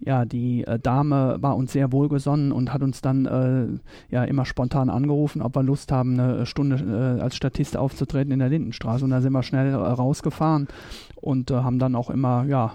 ja, 0.04 0.26
die 0.26 0.64
äh, 0.66 0.80
Dame 0.80 1.38
war 1.42 1.56
uns 1.56 1.74
sehr 1.74 1.92
wohlgesonnen 1.92 2.52
und 2.52 2.74
hat 2.74 2.82
uns 2.82 3.02
dann 3.02 3.26
äh, 3.26 3.68
ja 4.10 4.24
immer 4.24 4.46
spontan 4.46 4.90
angerufen, 4.90 5.42
ob 5.42 5.56
wir 5.56 5.64
Lust 5.64 5.92
haben, 5.92 6.20
eine 6.20 6.46
Stunde 6.46 7.18
äh, 7.18 7.22
als 7.22 7.36
Statist 7.36 7.78
aufzutreten 7.78 8.32
in 8.32 8.40
der 8.40 8.50
Lindenstraße. 8.50 9.04
Und 9.06 9.12
da 9.12 9.22
sind 9.22 9.34
wir 9.34 9.44
schnell 9.44 9.74
äh, 9.74 9.76
rausgefahren 9.76 10.68
und 11.16 11.52
äh, 11.52 11.56
haben 11.56 11.78
dann 11.78 11.96
auch 11.96 12.10
immer 12.10 12.46
ja 12.46 12.74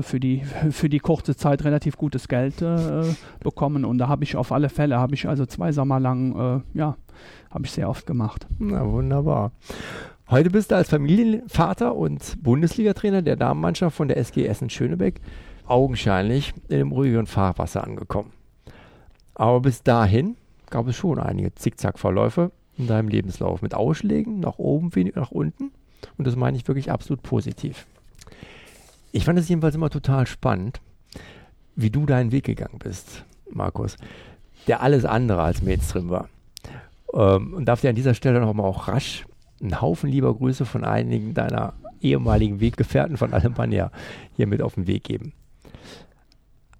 für 0.00 0.18
die 0.18 0.42
für 0.70 0.88
die 0.88 0.98
kurze 0.98 1.36
Zeit 1.36 1.62
relativ 1.64 1.96
gutes 1.96 2.26
Geld 2.26 2.64
bekommen. 3.40 3.84
Und 3.84 3.98
da 3.98 4.08
habe 4.08 4.24
ich 4.24 4.34
auf 4.34 4.50
alle 4.50 4.68
Fälle 4.68 4.98
habe 4.98 5.14
ich 5.14 5.28
also 5.28 5.46
zwei 5.46 5.72
Sommer 5.72 6.00
lang 6.00 6.64
ja 6.74 6.96
habe 7.50 7.64
ich 7.64 7.72
sehr 7.72 7.88
oft 7.88 8.06
gemacht. 8.06 8.46
Na 8.58 8.86
wunderbar. 8.86 9.52
Heute 10.28 10.50
bist 10.50 10.70
du 10.70 10.76
als 10.76 10.88
Familienvater 10.88 11.94
und 11.94 12.42
Bundesliga-Trainer 12.42 13.22
der 13.22 13.36
Damenmannschaft 13.36 13.96
von 13.96 14.08
der 14.08 14.16
SG 14.16 14.46
Essen 14.46 14.70
Schönebeck 14.70 15.20
augenscheinlich 15.66 16.52
in 16.68 16.78
dem 16.78 16.92
ruhigeren 16.92 17.26
Fahrwasser 17.26 17.84
angekommen. 17.84 18.32
Aber 19.34 19.60
bis 19.60 19.82
dahin 19.82 20.36
gab 20.70 20.88
es 20.88 20.96
schon 20.96 21.18
einige 21.18 21.54
Zickzackverläufe 21.54 22.50
in 22.76 22.86
deinem 22.86 23.08
Lebenslauf 23.08 23.62
mit 23.62 23.74
Ausschlägen 23.74 24.40
nach 24.40 24.58
oben, 24.58 24.94
wenig 24.94 25.14
nach 25.14 25.30
unten. 25.30 25.70
Und 26.18 26.26
das 26.26 26.36
meine 26.36 26.56
ich 26.56 26.66
wirklich 26.66 26.90
absolut 26.90 27.22
positiv. 27.22 27.86
Ich 29.12 29.24
fand 29.24 29.38
es 29.38 29.48
jedenfalls 29.48 29.74
immer 29.74 29.90
total 29.90 30.26
spannend, 30.26 30.80
wie 31.74 31.90
du 31.90 32.06
deinen 32.06 32.32
Weg 32.32 32.44
gegangen 32.44 32.78
bist, 32.78 33.24
Markus, 33.50 33.96
der 34.66 34.82
alles 34.82 35.04
andere 35.04 35.42
als 35.42 35.62
Mainstream 35.62 36.10
war. 36.10 36.28
Ähm, 37.14 37.54
und 37.54 37.64
darf 37.66 37.80
dir 37.80 37.90
an 37.90 37.96
dieser 37.96 38.14
Stelle 38.14 38.40
noch 38.40 38.52
mal 38.54 38.64
auch 38.64 38.88
rasch 38.88 39.26
einen 39.60 39.80
Haufen 39.80 40.10
lieber 40.10 40.34
Grüße 40.34 40.64
von 40.64 40.84
einigen 40.84 41.34
deiner 41.34 41.74
ehemaligen 42.00 42.60
Weggefährten 42.60 43.16
von 43.16 43.32
Alemannia 43.32 43.90
hier 44.34 44.46
mit 44.46 44.62
auf 44.62 44.74
den 44.74 44.86
Weg 44.86 45.04
geben. 45.04 45.32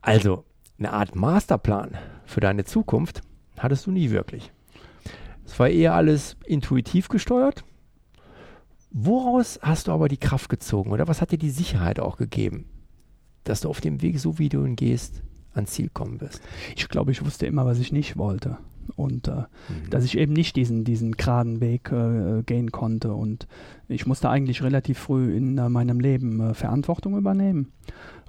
Also, 0.03 0.45
eine 0.79 0.93
Art 0.93 1.17
Masterplan 1.17 1.97
für 2.27 2.41
deine 2.41 2.65
Zukunft 2.65 3.23
hattest 3.59 3.87
du 3.87 3.91
nie 3.91 4.11
wirklich. 4.11 4.53
Es 5.45 5.59
war 5.59 5.69
eher 5.69 5.95
alles 5.95 6.37
intuitiv 6.45 7.09
gesteuert. 7.09 7.65
Woraus 8.91 9.59
hast 9.63 9.89
du 9.89 9.93
aber 9.93 10.09
die 10.09 10.17
Kraft 10.17 10.49
gezogen 10.49 10.91
oder 10.91 11.09
was 11.09 11.21
hat 11.21 11.31
dir 11.31 11.39
die 11.39 11.51
Sicherheit 11.51 12.01
auch 12.01 12.17
gegeben, 12.17 12.67
dass 13.45 13.61
du 13.61 13.69
auf 13.69 13.81
dem 13.81 14.03
Weg, 14.03 14.19
so 14.19 14.39
wie 14.39 14.49
du 14.49 14.65
ihn 14.65 14.77
gehst, 14.77 15.23
ans 15.55 15.73
Ziel 15.73 15.89
kommen 15.89 16.21
wirst? 16.21 16.41
Ich 16.77 16.89
glaube, 16.89 17.13
ich 17.13 17.25
wusste 17.25 17.47
immer, 17.47 17.65
was 17.67 17.79
ich 17.79 17.93
nicht 17.93 18.17
wollte. 18.17 18.59
Und 18.95 19.29
äh, 19.29 19.33
mhm. 19.33 19.91
dass 19.91 20.05
ich 20.05 20.17
eben 20.19 20.33
nicht 20.33 20.57
diesen, 20.57 20.85
diesen 20.85 21.17
geraden 21.17 21.61
Weg 21.61 21.91
äh, 21.91 22.43
gehen 22.45 22.71
konnte. 22.71 23.13
Und 23.13 23.47
ich 23.89 24.07
musste 24.07 24.31
eigentlich 24.31 24.63
relativ 24.63 24.99
früh 24.99 25.37
in 25.37 25.59
äh, 25.59 25.69
meinem 25.69 26.01
Leben 26.01 26.41
äh, 26.41 26.55
Verantwortung 26.55 27.17
übernehmen. 27.17 27.73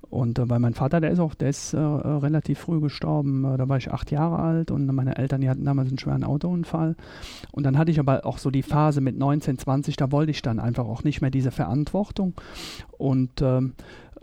Und 0.10 0.40
äh, 0.40 0.50
weil 0.50 0.60
mein 0.60 0.74
Vater, 0.74 1.02
der 1.02 1.12
ist 1.12 1.20
auch, 1.20 1.34
der 1.36 1.50
ist 1.50 1.74
äh, 1.74 1.80
relativ 1.80 2.60
früh 2.60 2.80
gestorben. 2.80 3.44
Da 3.58 3.68
war 3.68 3.78
ich 3.78 3.92
acht 3.92 4.12
Jahre 4.12 4.40
alt 4.40 4.72
und 4.72 4.86
meine 4.88 5.18
Eltern, 5.18 5.42
die 5.42 5.50
hatten 5.50 5.66
damals 5.66 5.90
einen 5.90 6.00
schweren 6.00 6.24
Autounfall. 6.24 6.96
Und 7.52 7.64
dann 7.64 7.78
hatte 7.78 7.92
ich 7.92 8.00
aber 8.00 8.26
auch 8.26 8.38
so 8.38 8.50
die 8.50 8.64
Phase 8.64 9.02
mit 9.02 9.18
19, 9.18 9.58
20, 9.58 9.96
da 9.96 10.12
wollte 10.12 10.32
ich 10.32 10.42
dann 10.42 10.60
einfach 10.60 10.86
auch 10.86 11.04
nicht 11.04 11.22
mehr 11.22 11.32
diese 11.32 11.52
Verantwortung. 11.52 12.34
Und 12.98 13.42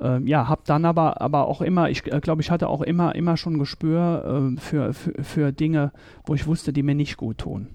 ähm, 0.00 0.26
äh, 0.26 0.30
ja, 0.30 0.48
habe 0.48 0.62
dann 0.66 0.84
aber, 0.84 1.20
aber 1.20 1.46
auch 1.46 1.60
immer, 1.60 1.90
ich 1.90 2.10
äh, 2.12 2.20
glaube, 2.20 2.42
ich 2.42 2.50
hatte 2.50 2.68
auch 2.68 2.82
immer, 2.82 3.14
immer 3.14 3.36
schon 3.36 3.58
Gespür 3.58 4.52
äh, 4.56 4.60
für, 4.60 4.92
für, 4.92 5.22
für 5.22 5.52
Dinge, 5.52 5.92
wo 6.24 6.34
ich 6.34 6.46
wusste, 6.46 6.72
die 6.72 6.82
mir 6.82 6.94
nicht 6.94 7.16
gut 7.16 7.38
tun. 7.38 7.68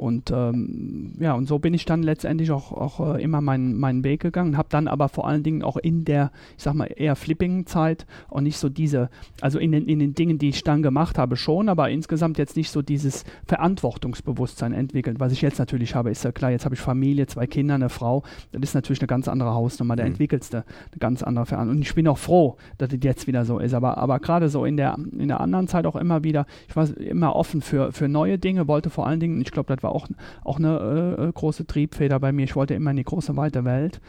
Und 0.00 0.30
ähm, 0.30 1.12
ja, 1.20 1.34
und 1.34 1.46
so 1.46 1.58
bin 1.58 1.74
ich 1.74 1.84
dann 1.84 2.02
letztendlich 2.02 2.50
auch, 2.52 2.72
auch 2.72 3.16
äh, 3.16 3.22
immer 3.22 3.42
meinen, 3.42 3.78
meinen 3.78 4.02
Weg 4.02 4.22
gegangen, 4.22 4.56
habe 4.56 4.70
dann 4.70 4.88
aber 4.88 5.10
vor 5.10 5.28
allen 5.28 5.42
Dingen 5.42 5.62
auch 5.62 5.76
in 5.76 6.06
der, 6.06 6.32
ich 6.56 6.62
sag 6.62 6.72
mal, 6.72 6.86
eher 6.86 7.16
flippigen 7.16 7.66
Zeit 7.66 8.06
und 8.30 8.44
nicht 8.44 8.56
so 8.56 8.70
diese, 8.70 9.10
also 9.42 9.58
in 9.58 9.72
den, 9.72 9.86
in 9.86 9.98
den 9.98 10.14
Dingen, 10.14 10.38
die 10.38 10.48
ich 10.48 10.64
dann 10.64 10.82
gemacht 10.82 11.18
habe, 11.18 11.36
schon, 11.36 11.68
aber 11.68 11.90
insgesamt 11.90 12.38
jetzt 12.38 12.56
nicht 12.56 12.70
so 12.70 12.80
dieses 12.80 13.24
Verantwortungsbewusstsein 13.46 14.72
entwickelt. 14.72 15.20
Was 15.20 15.32
ich 15.32 15.42
jetzt 15.42 15.58
natürlich 15.58 15.94
habe, 15.94 16.10
ist 16.10 16.24
ja 16.24 16.32
klar, 16.32 16.50
jetzt 16.50 16.64
habe 16.64 16.74
ich 16.74 16.80
Familie, 16.80 17.26
zwei 17.26 17.46
Kinder, 17.46 17.74
eine 17.74 17.90
Frau, 17.90 18.22
das 18.52 18.62
ist 18.62 18.74
natürlich 18.74 19.02
eine 19.02 19.06
ganz 19.06 19.28
andere 19.28 19.52
Hausnummer, 19.52 19.96
da 19.96 20.04
mhm. 20.04 20.12
entwickelst 20.12 20.54
du 20.54 20.56
eine 20.56 20.64
ganz 20.98 21.22
andere 21.22 21.44
Verantwortung. 21.44 21.76
Und 21.76 21.86
ich 21.86 21.94
bin 21.94 22.08
auch 22.08 22.16
froh, 22.16 22.56
dass 22.78 22.90
es 22.90 23.00
jetzt 23.02 23.26
wieder 23.26 23.44
so 23.44 23.58
ist, 23.58 23.74
aber, 23.74 23.98
aber 23.98 24.18
gerade 24.18 24.48
so 24.48 24.64
in 24.64 24.78
der, 24.78 24.96
in 25.12 25.28
der 25.28 25.40
anderen 25.40 25.68
Zeit 25.68 25.84
auch 25.84 25.96
immer 25.96 26.24
wieder, 26.24 26.46
ich 26.70 26.74
war 26.74 26.88
immer 26.96 27.36
offen 27.36 27.60
für, 27.60 27.92
für 27.92 28.08
neue 28.08 28.38
Dinge, 28.38 28.66
wollte 28.66 28.88
vor 28.88 29.06
allen 29.06 29.20
Dingen, 29.20 29.42
ich 29.42 29.50
glaube, 29.50 29.74
das 29.74 29.82
war 29.82 29.89
auch, 29.90 30.06
auch 30.44 30.58
eine 30.58 31.16
äh, 31.18 31.32
große 31.32 31.66
Triebfeder 31.66 32.18
bei 32.20 32.32
mir. 32.32 32.44
Ich 32.44 32.56
wollte 32.56 32.74
immer 32.74 32.90
in 32.90 32.96
die 32.96 33.04
große, 33.04 33.36
weite 33.36 33.64
Welt. 33.64 34.00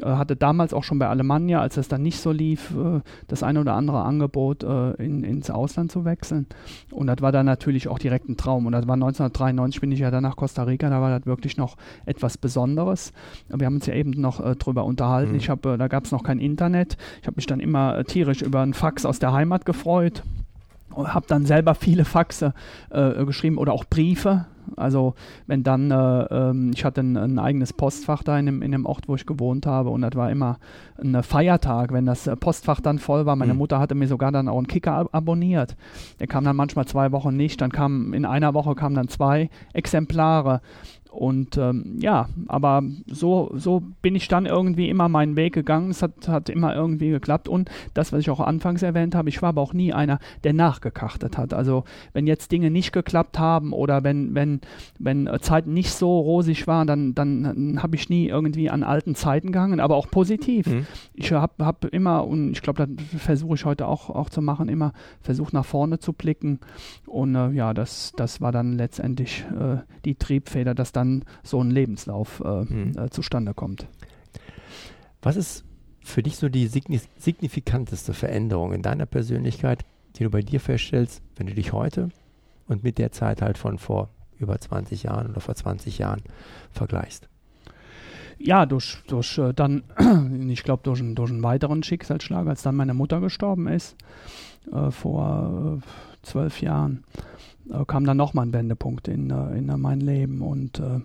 Äh, 0.00 0.06
hatte 0.06 0.36
damals 0.36 0.74
auch 0.74 0.84
schon 0.84 0.98
bei 0.98 1.08
Alemannia, 1.08 1.60
als 1.60 1.76
es 1.76 1.88
dann 1.88 2.02
nicht 2.02 2.20
so 2.20 2.32
lief, 2.32 2.72
äh, 2.76 3.00
das 3.28 3.42
eine 3.42 3.60
oder 3.60 3.74
andere 3.74 4.02
Angebot, 4.02 4.62
äh, 4.62 4.92
in, 5.02 5.24
ins 5.24 5.50
Ausland 5.50 5.90
zu 5.90 6.04
wechseln. 6.04 6.46
Und 6.90 7.06
das 7.06 7.20
war 7.20 7.32
dann 7.32 7.46
natürlich 7.46 7.88
auch 7.88 7.98
direkt 7.98 8.28
ein 8.28 8.36
Traum. 8.36 8.66
Und 8.66 8.72
das 8.72 8.86
war 8.86 8.94
1993, 8.94 9.80
bin 9.80 9.92
ich 9.92 10.00
ja 10.00 10.10
dann 10.10 10.22
nach 10.22 10.36
Costa 10.36 10.62
Rica, 10.64 10.90
da 10.90 11.00
war 11.00 11.18
das 11.18 11.26
wirklich 11.26 11.56
noch 11.56 11.76
etwas 12.06 12.38
Besonderes. 12.38 13.12
Wir 13.48 13.66
haben 13.66 13.76
uns 13.76 13.86
ja 13.86 13.94
eben 13.94 14.10
noch 14.10 14.44
äh, 14.44 14.56
drüber 14.56 14.84
unterhalten. 14.84 15.32
Mhm. 15.32 15.38
Ich 15.38 15.48
habe, 15.48 15.74
äh, 15.74 15.78
da 15.78 15.88
gab 15.88 16.04
es 16.04 16.12
noch 16.12 16.22
kein 16.22 16.38
Internet. 16.38 16.96
Ich 17.20 17.26
habe 17.26 17.36
mich 17.36 17.46
dann 17.46 17.60
immer 17.60 18.04
tierisch 18.04 18.42
über 18.42 18.60
einen 18.60 18.74
Fax 18.74 19.04
aus 19.04 19.18
der 19.18 19.32
Heimat 19.32 19.64
gefreut 19.64 20.22
habe 20.96 21.26
dann 21.28 21.46
selber 21.46 21.74
viele 21.74 22.04
Faxe 22.04 22.54
äh, 22.90 23.24
geschrieben 23.24 23.58
oder 23.58 23.72
auch 23.72 23.84
Briefe. 23.84 24.46
Also 24.76 25.14
wenn 25.46 25.62
dann, 25.62 25.90
äh, 25.90 25.94
ähm, 25.94 26.70
ich 26.74 26.84
hatte 26.84 27.00
ein, 27.00 27.16
ein, 27.16 27.38
eigenes 27.38 27.72
Postfach 27.72 28.22
da 28.22 28.38
in 28.38 28.46
dem, 28.46 28.62
in 28.62 28.72
dem 28.72 28.86
Ort, 28.86 29.08
wo 29.08 29.14
ich 29.14 29.26
gewohnt 29.26 29.66
habe 29.66 29.90
und 29.90 30.02
das 30.02 30.14
war 30.14 30.30
immer 30.30 30.58
ein 31.02 31.22
Feiertag, 31.22 31.92
wenn 31.92 32.06
das 32.06 32.30
Postfach 32.40 32.80
dann 32.80 32.98
voll 32.98 33.26
war. 33.26 33.36
Meine 33.36 33.52
mhm. 33.52 33.58
Mutter 33.58 33.78
hatte 33.78 33.94
mir 33.94 34.08
sogar 34.08 34.32
dann 34.32 34.48
auch 34.48 34.58
einen 34.58 34.66
Kicker 34.66 34.94
ab 34.94 35.08
abonniert. 35.12 35.76
Der 36.18 36.26
kam 36.26 36.44
dann 36.44 36.56
manchmal 36.56 36.86
zwei 36.86 37.12
Wochen 37.12 37.36
nicht, 37.36 37.60
dann 37.60 37.70
kam 37.70 38.12
in 38.12 38.24
einer 38.24 38.54
Woche 38.54 38.74
kamen 38.74 38.94
dann 38.94 39.08
zwei 39.08 39.50
Exemplare 39.72 40.60
und 41.10 41.56
ähm, 41.56 41.96
ja, 42.00 42.28
aber 42.46 42.84
so, 43.06 43.50
so 43.54 43.82
bin 44.00 44.14
ich 44.14 44.28
dann 44.28 44.46
irgendwie 44.46 44.88
immer 44.88 45.08
meinen 45.08 45.34
Weg 45.34 45.52
gegangen. 45.52 45.90
Es 45.90 46.02
hat, 46.02 46.28
hat 46.28 46.48
immer 46.48 46.74
irgendwie 46.74 47.10
geklappt. 47.10 47.48
Und 47.48 47.68
das, 47.94 48.12
was 48.12 48.20
ich 48.20 48.30
auch 48.30 48.38
anfangs 48.38 48.82
erwähnt 48.82 49.16
habe, 49.16 49.28
ich 49.28 49.42
war 49.42 49.50
aber 49.50 49.60
auch 49.60 49.72
nie 49.72 49.92
einer, 49.92 50.20
der 50.44 50.52
nachgekachtet 50.52 51.36
hat. 51.36 51.52
Also 51.52 51.84
wenn 52.12 52.28
jetzt 52.28 52.52
Dinge 52.52 52.70
nicht 52.70 52.92
geklappt 52.92 53.40
haben 53.40 53.72
oder 53.72 54.04
wenn, 54.04 54.36
wenn, 54.36 54.60
wenn 54.98 55.28
Zeiten 55.40 55.74
nicht 55.74 55.90
so 55.90 56.20
rosig 56.20 56.68
waren, 56.68 56.86
dann, 56.86 57.14
dann, 57.14 57.42
dann 57.42 57.82
habe 57.82 57.96
ich 57.96 58.08
nie 58.08 58.28
irgendwie 58.28 58.70
an 58.70 58.84
alten 58.84 59.16
Zeiten 59.16 59.50
gehangen, 59.50 59.80
aber 59.80 59.96
auch 59.96 60.08
positiv. 60.10 60.66
Mhm. 60.66 60.86
Ich 61.14 61.32
habe 61.32 61.64
hab 61.64 61.84
immer, 61.86 62.24
und 62.24 62.52
ich 62.52 62.62
glaube, 62.62 62.86
das 62.86 63.20
versuche 63.20 63.54
ich 63.56 63.64
heute 63.64 63.88
auch, 63.88 64.10
auch 64.10 64.30
zu 64.30 64.42
machen, 64.42 64.68
immer 64.68 64.92
versucht 65.20 65.52
nach 65.54 65.64
vorne 65.64 65.98
zu 65.98 66.12
blicken. 66.12 66.60
Und 67.06 67.34
äh, 67.34 67.50
ja, 67.50 67.74
das, 67.74 68.12
das 68.16 68.40
war 68.40 68.52
dann 68.52 68.74
letztendlich 68.74 69.44
äh, 69.50 69.78
die 70.04 70.14
Triebfeder, 70.14 70.74
dass 70.74 70.92
dann 70.92 70.99
so 71.42 71.62
ein 71.62 71.70
Lebenslauf 71.70 72.40
äh, 72.44 72.62
mhm. 72.62 72.92
äh, 72.96 73.10
zustande 73.10 73.54
kommt. 73.54 73.86
Was 75.22 75.36
ist 75.36 75.64
für 76.02 76.22
dich 76.22 76.36
so 76.36 76.48
die 76.48 76.66
signifikanteste 76.66 78.14
Veränderung 78.14 78.72
in 78.72 78.82
deiner 78.82 79.06
Persönlichkeit, 79.06 79.84
die 80.16 80.24
du 80.24 80.30
bei 80.30 80.42
dir 80.42 80.60
feststellst, 80.60 81.22
wenn 81.36 81.46
du 81.46 81.54
dich 81.54 81.72
heute 81.72 82.08
und 82.66 82.82
mit 82.82 82.98
der 82.98 83.12
Zeit 83.12 83.42
halt 83.42 83.58
von 83.58 83.78
vor 83.78 84.08
über 84.38 84.58
20 84.58 85.02
Jahren 85.02 85.30
oder 85.30 85.40
vor 85.40 85.54
20 85.54 85.98
Jahren 85.98 86.22
vergleichst? 86.72 87.28
Ja, 88.38 88.64
durch, 88.64 88.96
durch 89.06 89.36
äh, 89.36 89.52
dann, 89.52 89.84
ich 90.48 90.62
glaube, 90.62 90.82
durch, 90.82 91.02
durch 91.14 91.30
einen 91.30 91.42
weiteren 91.42 91.82
Schicksalsschlag, 91.82 92.46
als 92.46 92.62
dann 92.62 92.74
meine 92.74 92.94
Mutter 92.94 93.20
gestorben 93.20 93.68
ist, 93.68 93.96
äh, 94.72 94.90
vor 94.90 95.80
äh, 95.82 96.26
zwölf 96.26 96.62
Jahren, 96.62 97.04
äh, 97.72 97.84
kam 97.84 98.04
dann 98.04 98.16
nochmal 98.16 98.46
ein 98.46 98.52
Wendepunkt 98.52 99.08
in, 99.08 99.30
äh, 99.30 99.58
in 99.58 99.66
mein 99.80 100.00
Leben. 100.00 100.42
Und 100.42 100.80
äh, 100.80 101.00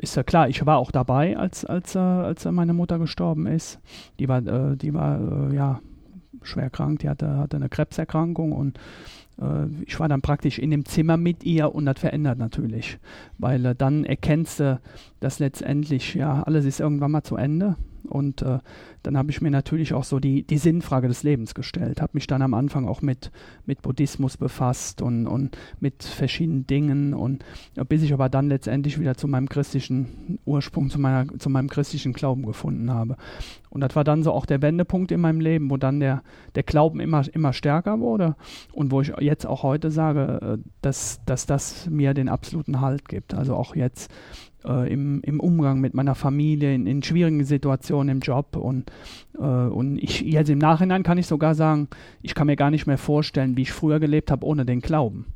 ist 0.00 0.16
ja 0.16 0.22
klar, 0.22 0.48
ich 0.48 0.64
war 0.66 0.78
auch 0.78 0.90
dabei, 0.90 1.36
als, 1.36 1.64
als, 1.64 1.96
als 1.96 2.44
meine 2.44 2.74
Mutter 2.74 2.98
gestorben 2.98 3.46
ist. 3.46 3.80
Die 4.18 4.28
war, 4.28 4.42
die 4.42 4.92
war 4.92 5.50
ja 5.50 5.80
schwer 6.42 6.68
krank, 6.68 6.98
die 6.98 7.08
hatte, 7.08 7.38
hatte 7.38 7.56
eine 7.56 7.70
Krebserkrankung 7.70 8.52
und 8.52 8.78
ich 9.86 9.98
war 9.98 10.10
dann 10.10 10.20
praktisch 10.20 10.58
in 10.58 10.70
dem 10.70 10.84
Zimmer 10.84 11.16
mit 11.16 11.42
ihr 11.44 11.74
und 11.74 11.86
das 11.86 11.98
verändert 11.98 12.36
natürlich, 12.36 12.98
weil 13.38 13.74
dann 13.74 14.04
erkennst 14.04 14.60
du, 14.60 14.78
dass 15.20 15.38
letztendlich 15.38 16.12
ja 16.12 16.42
alles 16.42 16.66
ist 16.66 16.78
irgendwann 16.78 17.12
mal 17.12 17.22
zu 17.22 17.36
Ende 17.36 17.76
und 18.12 18.42
äh, 18.42 18.58
dann 19.02 19.16
habe 19.16 19.30
ich 19.30 19.40
mir 19.40 19.50
natürlich 19.50 19.94
auch 19.94 20.04
so 20.04 20.20
die, 20.20 20.46
die 20.46 20.58
Sinnfrage 20.58 21.08
des 21.08 21.22
Lebens 21.22 21.54
gestellt, 21.54 22.02
habe 22.02 22.12
mich 22.14 22.26
dann 22.26 22.42
am 22.42 22.54
Anfang 22.54 22.86
auch 22.86 23.02
mit, 23.02 23.32
mit 23.64 23.82
Buddhismus 23.82 24.36
befasst 24.36 25.00
und, 25.00 25.26
und 25.26 25.56
mit 25.80 26.04
verschiedenen 26.04 26.66
Dingen 26.66 27.14
und 27.14 27.44
ja, 27.76 27.84
bis 27.84 28.02
ich 28.02 28.12
aber 28.12 28.28
dann 28.28 28.48
letztendlich 28.48 29.00
wieder 29.00 29.16
zu 29.16 29.28
meinem 29.28 29.48
christlichen 29.48 30.38
Ursprung, 30.44 30.90
zu, 30.90 31.00
meiner, 31.00 31.26
zu 31.38 31.48
meinem 31.48 31.68
christlichen 31.68 32.12
Glauben 32.12 32.44
gefunden 32.44 32.92
habe. 32.92 33.16
Und 33.70 33.80
das 33.80 33.96
war 33.96 34.04
dann 34.04 34.22
so 34.22 34.32
auch 34.32 34.44
der 34.44 34.60
Wendepunkt 34.60 35.10
in 35.12 35.20
meinem 35.20 35.40
Leben, 35.40 35.70
wo 35.70 35.78
dann 35.78 35.98
der, 35.98 36.22
der 36.54 36.62
Glauben 36.62 37.00
immer, 37.00 37.24
immer 37.32 37.54
stärker 37.54 38.00
wurde 38.00 38.36
und 38.74 38.90
wo 38.90 39.00
ich 39.00 39.12
jetzt 39.20 39.46
auch 39.46 39.62
heute 39.62 39.90
sage, 39.90 40.58
äh, 40.60 40.68
dass, 40.82 41.20
dass 41.24 41.46
das 41.46 41.88
mir 41.88 42.12
den 42.12 42.28
absoluten 42.28 42.82
Halt 42.82 43.08
gibt. 43.08 43.32
Also 43.32 43.56
auch 43.56 43.74
jetzt 43.74 44.12
äh, 44.64 44.92
im, 44.92 45.20
im 45.22 45.40
Umgang 45.40 45.80
mit 45.80 45.94
meiner 45.94 46.14
Familie, 46.14 46.74
in, 46.74 46.86
in 46.86 47.02
schwierigen 47.02 47.44
Situationen 47.44 48.16
im 48.16 48.20
Job. 48.20 48.56
Und, 48.56 48.90
äh, 49.38 49.42
und 49.42 49.98
ich 49.98 50.20
jetzt 50.20 50.50
im 50.50 50.58
Nachhinein 50.58 51.02
kann 51.02 51.18
ich 51.18 51.26
sogar 51.26 51.54
sagen, 51.54 51.88
ich 52.22 52.34
kann 52.34 52.46
mir 52.46 52.56
gar 52.56 52.70
nicht 52.70 52.86
mehr 52.86 52.98
vorstellen, 52.98 53.56
wie 53.56 53.62
ich 53.62 53.72
früher 53.72 54.00
gelebt 54.00 54.30
habe 54.30 54.46
ohne 54.46 54.64
den 54.64 54.80
Glauben. 54.80 55.26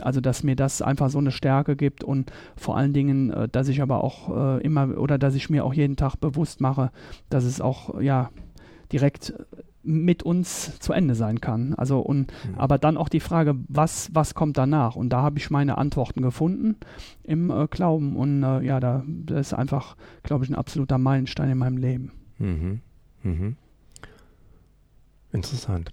Also 0.00 0.20
dass 0.20 0.42
mir 0.42 0.56
das 0.56 0.82
einfach 0.82 1.10
so 1.10 1.18
eine 1.18 1.30
Stärke 1.30 1.76
gibt 1.76 2.04
und 2.04 2.32
vor 2.56 2.76
allen 2.76 2.92
Dingen, 2.92 3.30
äh, 3.30 3.48
dass 3.48 3.68
ich 3.68 3.82
aber 3.82 4.02
auch 4.02 4.58
äh, 4.58 4.62
immer 4.62 4.98
oder 4.98 5.18
dass 5.18 5.34
ich 5.34 5.50
mir 5.50 5.64
auch 5.64 5.74
jeden 5.74 5.96
Tag 5.96 6.16
bewusst 6.16 6.60
mache, 6.60 6.90
dass 7.30 7.44
es 7.44 7.60
auch 7.60 8.00
ja 8.00 8.30
direkt 8.92 9.34
mit 9.86 10.22
uns 10.22 10.78
zu 10.80 10.92
Ende 10.92 11.14
sein 11.14 11.40
kann. 11.40 11.74
Also 11.74 12.00
und 12.00 12.32
mhm. 12.32 12.54
aber 12.56 12.78
dann 12.78 12.96
auch 12.96 13.08
die 13.08 13.20
Frage, 13.20 13.56
was 13.68 14.10
was 14.12 14.34
kommt 14.34 14.58
danach? 14.58 14.96
Und 14.96 15.10
da 15.10 15.22
habe 15.22 15.38
ich 15.38 15.50
meine 15.50 15.78
Antworten 15.78 16.22
gefunden 16.22 16.76
im 17.22 17.50
äh, 17.50 17.66
Glauben 17.68 18.16
und 18.16 18.42
äh, 18.42 18.62
ja, 18.62 18.80
da 18.80 19.04
das 19.06 19.48
ist 19.48 19.54
einfach, 19.54 19.96
glaube 20.22 20.44
ich, 20.44 20.50
ein 20.50 20.56
absoluter 20.56 20.98
Meilenstein 20.98 21.50
in 21.50 21.58
meinem 21.58 21.78
Leben. 21.78 22.12
Mhm. 22.38 22.80
Mhm. 23.22 23.56
Interessant. 25.32 25.92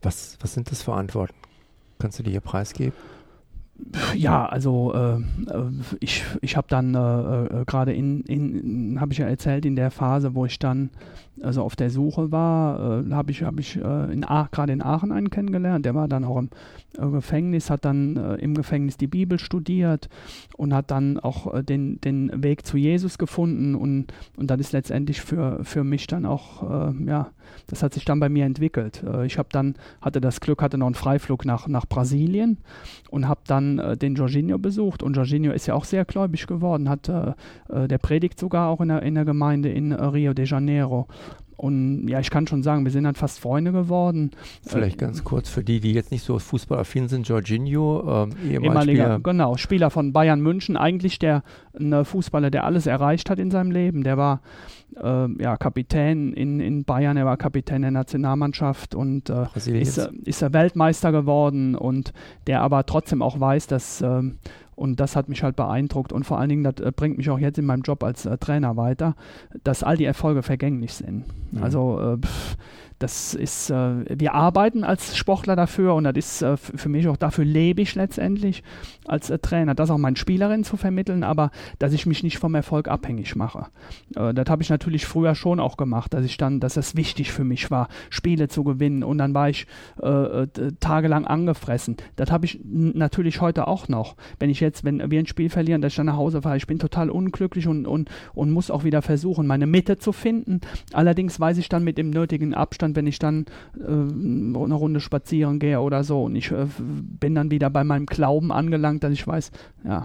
Was 0.00 0.38
was 0.40 0.54
sind 0.54 0.70
das 0.70 0.82
für 0.82 0.94
Antworten? 0.94 1.34
Kannst 1.98 2.18
du 2.18 2.22
dir 2.22 2.30
hier 2.30 2.40
preisgeben? 2.40 2.94
ja, 4.14 4.46
also 4.46 4.94
äh, 4.94 5.16
äh 5.16 5.70
ich, 6.00 6.24
ich 6.40 6.56
habe 6.56 6.68
dann 6.68 6.94
äh, 6.94 7.44
äh, 7.60 7.64
gerade 7.64 7.92
in, 7.92 8.22
in 8.22 9.00
habe 9.00 9.12
ich 9.12 9.18
ja 9.18 9.26
erzählt, 9.26 9.64
in 9.64 9.76
der 9.76 9.90
Phase, 9.90 10.34
wo 10.34 10.46
ich 10.46 10.58
dann 10.58 10.90
also 11.40 11.62
auf 11.62 11.76
der 11.76 11.90
Suche 11.90 12.30
war, 12.30 13.04
äh, 13.06 13.12
habe 13.12 13.30
ich, 13.30 13.42
hab 13.42 13.58
ich 13.58 13.76
äh, 13.76 14.12
in 14.12 14.20
gerade 14.20 14.72
in 14.72 14.82
Aachen 14.82 15.12
einen 15.12 15.30
kennengelernt. 15.30 15.86
Der 15.86 15.94
war 15.94 16.08
dann 16.08 16.24
auch 16.24 16.38
im 16.38 16.50
äh, 16.98 17.08
Gefängnis, 17.08 17.70
hat 17.70 17.84
dann 17.84 18.16
äh, 18.16 18.34
im 18.36 18.54
Gefängnis 18.54 18.96
die 18.96 19.06
Bibel 19.06 19.38
studiert 19.38 20.08
und 20.56 20.74
hat 20.74 20.90
dann 20.90 21.18
auch 21.18 21.54
äh, 21.54 21.62
den, 21.62 22.00
den 22.00 22.42
Weg 22.42 22.66
zu 22.66 22.76
Jesus 22.76 23.16
gefunden. 23.16 23.74
Und, 23.74 24.12
und 24.36 24.50
das 24.50 24.60
ist 24.60 24.72
letztendlich 24.72 25.20
für, 25.20 25.64
für 25.64 25.84
mich 25.84 26.06
dann 26.06 26.26
auch, 26.26 26.90
äh, 26.90 27.04
ja, 27.06 27.30
das 27.66 27.82
hat 27.82 27.94
sich 27.94 28.04
dann 28.04 28.20
bei 28.20 28.28
mir 28.28 28.46
entwickelt. 28.46 29.04
ich 29.24 29.36
habe 29.36 29.48
dann, 29.52 29.74
hatte 30.00 30.20
das 30.20 30.40
Glück, 30.40 30.62
hatte 30.62 30.78
noch 30.78 30.86
einen 30.86 30.94
Freiflug 30.94 31.44
nach, 31.44 31.68
nach 31.68 31.86
Brasilien 31.86 32.58
und 33.10 33.28
habe 33.28 33.42
dann 33.46 33.98
den 33.98 34.14
Jorginho 34.14 34.58
besucht. 34.58 35.02
Und 35.02 35.16
Jorginho 35.16 35.52
ist 35.52 35.66
ja 35.66 35.74
auch 35.74 35.84
sehr 35.84 36.06
gläubig 36.06 36.46
geworden, 36.46 36.88
hat, 36.88 37.08
der 37.08 37.98
predigt 37.98 38.38
sogar 38.38 38.68
auch 38.68 38.80
in 38.80 38.88
der, 38.88 39.02
in 39.02 39.14
der 39.14 39.26
Gemeinde 39.26 39.68
in 39.68 39.92
Rio 39.92 40.32
de 40.32 40.46
Janeiro. 40.46 41.08
Und 41.56 42.08
ja, 42.08 42.18
ich 42.18 42.30
kann 42.30 42.46
schon 42.46 42.62
sagen, 42.62 42.84
wir 42.84 42.90
sind 42.90 43.04
dann 43.04 43.14
fast 43.14 43.38
Freunde 43.38 43.72
geworden. 43.72 44.32
Vielleicht 44.66 44.96
äh, 44.96 45.04
ganz 45.06 45.22
kurz 45.22 45.48
für 45.48 45.62
die, 45.62 45.80
die 45.80 45.92
jetzt 45.92 46.10
nicht 46.10 46.24
so 46.24 46.38
fußballaffin 46.38 47.08
sind, 47.08 47.28
Jorginho, 47.28 48.26
äh, 48.44 48.54
ehemaliger, 48.54 49.04
Spieler. 49.04 49.20
genau, 49.20 49.56
Spieler 49.56 49.90
von 49.90 50.12
Bayern 50.12 50.40
München, 50.40 50.76
eigentlich 50.76 51.18
der 51.18 51.42
ein 51.78 52.04
Fußballer, 52.04 52.50
der 52.50 52.64
alles 52.64 52.86
erreicht 52.86 53.30
hat 53.30 53.38
in 53.38 53.50
seinem 53.50 53.70
Leben. 53.70 54.02
Der 54.02 54.16
war 54.16 54.40
äh, 54.96 55.42
ja, 55.42 55.56
Kapitän 55.56 56.32
in, 56.32 56.60
in 56.60 56.84
Bayern, 56.84 57.16
er 57.16 57.26
war 57.26 57.36
Kapitän 57.36 57.82
der 57.82 57.90
Nationalmannschaft 57.90 58.94
und 58.94 59.30
äh, 59.30 59.46
ist, 59.54 59.98
ist 60.24 60.42
er 60.42 60.52
Weltmeister 60.52 61.12
geworden 61.12 61.74
und 61.74 62.12
der 62.46 62.60
aber 62.62 62.86
trotzdem 62.86 63.22
auch 63.22 63.38
weiß, 63.38 63.66
dass 63.66 64.02
ähm, 64.02 64.38
und 64.74 65.00
das 65.00 65.16
hat 65.16 65.28
mich 65.28 65.42
halt 65.42 65.56
beeindruckt 65.56 66.12
und 66.12 66.24
vor 66.24 66.38
allen 66.38 66.48
Dingen, 66.48 66.64
das 66.64 66.84
äh, 66.84 66.92
bringt 66.92 67.18
mich 67.18 67.30
auch 67.30 67.38
jetzt 67.38 67.58
in 67.58 67.66
meinem 67.66 67.82
Job 67.82 68.02
als 68.02 68.26
äh, 68.26 68.38
Trainer 68.38 68.76
weiter, 68.76 69.14
dass 69.64 69.82
all 69.82 69.96
die 69.96 70.04
Erfolge 70.04 70.42
vergänglich 70.42 70.94
sind. 70.94 71.24
Mhm. 71.52 71.62
Also 71.62 72.00
äh, 72.00 72.18
pff, 72.18 72.56
das 73.02 73.34
ist, 73.34 73.70
äh, 73.70 74.04
wir 74.18 74.34
arbeiten 74.34 74.84
als 74.84 75.16
Sportler 75.16 75.56
dafür 75.56 75.94
und 75.94 76.04
das 76.04 76.14
ist 76.16 76.42
äh, 76.42 76.56
für 76.56 76.88
mich 76.88 77.08
auch 77.08 77.16
dafür 77.16 77.44
lebe 77.44 77.82
ich 77.82 77.94
letztendlich 77.94 78.62
als 79.06 79.30
äh, 79.30 79.38
Trainer, 79.38 79.74
das 79.74 79.90
auch 79.90 79.98
meinen 79.98 80.16
Spielerinnen 80.16 80.64
zu 80.64 80.76
vermitteln, 80.76 81.24
aber 81.24 81.50
dass 81.78 81.92
ich 81.92 82.06
mich 82.06 82.22
nicht 82.22 82.38
vom 82.38 82.54
Erfolg 82.54 82.88
abhängig 82.88 83.34
mache. 83.34 83.66
Äh, 84.14 84.32
das 84.34 84.48
habe 84.48 84.62
ich 84.62 84.70
natürlich 84.70 85.06
früher 85.06 85.34
schon 85.34 85.58
auch 85.58 85.76
gemacht, 85.76 86.14
dass 86.14 86.24
ich 86.24 86.36
dann, 86.36 86.60
dass 86.60 86.76
es 86.76 86.96
wichtig 86.96 87.32
für 87.32 87.44
mich 87.44 87.70
war, 87.70 87.88
Spiele 88.10 88.48
zu 88.48 88.62
gewinnen 88.62 89.02
und 89.02 89.18
dann 89.18 89.34
war 89.34 89.48
ich 89.48 89.66
äh, 90.00 90.08
äh, 90.08 90.46
tagelang 90.78 91.26
angefressen. 91.26 91.96
Das 92.16 92.30
habe 92.30 92.46
ich 92.46 92.60
natürlich 92.62 93.40
heute 93.40 93.66
auch 93.66 93.88
noch. 93.88 94.16
Wenn 94.38 94.50
ich 94.50 94.60
jetzt, 94.60 94.84
wenn 94.84 95.10
wir 95.10 95.18
ein 95.18 95.26
Spiel 95.26 95.50
verlieren, 95.50 95.82
dass 95.82 95.92
ich 95.92 95.96
dann 95.96 96.06
nach 96.06 96.16
Hause 96.16 96.42
fahre, 96.42 96.56
ich 96.56 96.66
bin 96.66 96.78
total 96.78 97.10
unglücklich 97.10 97.66
und, 97.66 97.86
und, 97.86 98.10
und 98.34 98.50
muss 98.50 98.70
auch 98.70 98.84
wieder 98.84 99.02
versuchen, 99.02 99.46
meine 99.46 99.66
Mitte 99.66 99.98
zu 99.98 100.12
finden. 100.12 100.60
Allerdings 100.92 101.40
weiß 101.40 101.58
ich 101.58 101.68
dann 101.68 101.82
mit 101.82 101.98
dem 101.98 102.10
nötigen 102.10 102.54
Abstand, 102.54 102.91
und 102.92 102.96
wenn 102.96 103.06
ich 103.06 103.18
dann 103.18 103.46
äh, 103.78 103.86
eine 103.86 104.74
Runde 104.74 105.00
spazieren 105.00 105.58
gehe 105.58 105.80
oder 105.80 106.04
so 106.04 106.24
und 106.24 106.36
ich 106.36 106.50
äh, 106.50 106.66
bin 106.78 107.34
dann 107.34 107.50
wieder 107.50 107.70
bei 107.70 107.84
meinem 107.84 108.06
Glauben 108.06 108.52
angelangt, 108.52 109.02
dass 109.02 109.12
ich 109.12 109.26
weiß, 109.26 109.50
ja, 109.84 110.04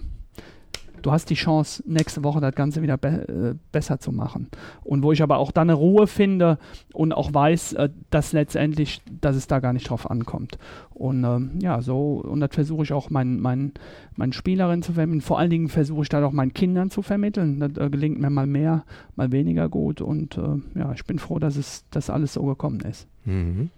du 1.08 1.14
hast 1.14 1.30
die 1.30 1.36
Chance, 1.36 1.82
nächste 1.86 2.26
Woche 2.26 2.42
das 2.42 2.54
Ganze 2.54 2.82
wieder 2.82 2.98
be 2.98 3.08
äh, 3.54 3.56
besser 3.72 3.98
zu 3.98 4.12
machen. 4.12 4.50
Und 4.84 5.04
wo 5.04 5.14
ich 5.14 5.24
aber 5.24 5.38
auch 5.38 5.52
dann 5.52 5.70
eine 5.70 5.78
Ruhe 5.78 6.06
finde 6.06 6.60
und 6.94 7.14
auch 7.14 7.34
weiß, 7.34 7.74
äh, 7.74 7.90
dass 8.10 8.34
letztendlich, 8.34 9.02
dass 9.22 9.38
es 9.38 9.48
da 9.48 9.60
gar 9.60 9.72
nicht 9.72 9.90
drauf 9.90 10.12
ankommt. 10.12 10.58
Und 10.90 11.24
ähm, 11.24 11.52
ja, 11.62 11.82
so, 11.82 12.16
und 12.16 12.42
das 12.42 12.50
versuche 12.52 12.84
ich 12.84 12.92
auch 12.92 13.10
meinen, 13.10 13.40
meinen, 13.40 13.72
meinen 14.18 14.34
Spielerinnen 14.34 14.84
zu 14.84 14.94
vermitteln. 14.94 15.22
Vor 15.22 15.40
allen 15.40 15.50
Dingen 15.50 15.70
versuche 15.70 16.02
ich 16.02 16.10
das 16.10 16.22
auch 16.26 16.34
meinen 16.34 16.54
Kindern 16.54 16.90
zu 16.90 17.02
vermitteln. 17.02 17.62
Das 17.62 17.78
äh, 17.78 17.90
gelingt 17.90 18.20
mir 18.20 18.30
mal 18.30 18.48
mehr, 18.48 18.84
mal 19.16 19.32
weniger 19.32 19.70
gut. 19.70 20.02
Und 20.02 20.38
äh, 20.38 20.78
ja, 20.78 20.92
ich 20.92 21.06
bin 21.06 21.20
froh, 21.20 21.40
dass 21.40 21.56
es 21.56 21.86
dass 21.90 22.10
alles 22.10 22.34
so 22.34 22.44
gekommen 22.44 22.82
ist. 22.82 23.08
Mhm. 23.24 23.70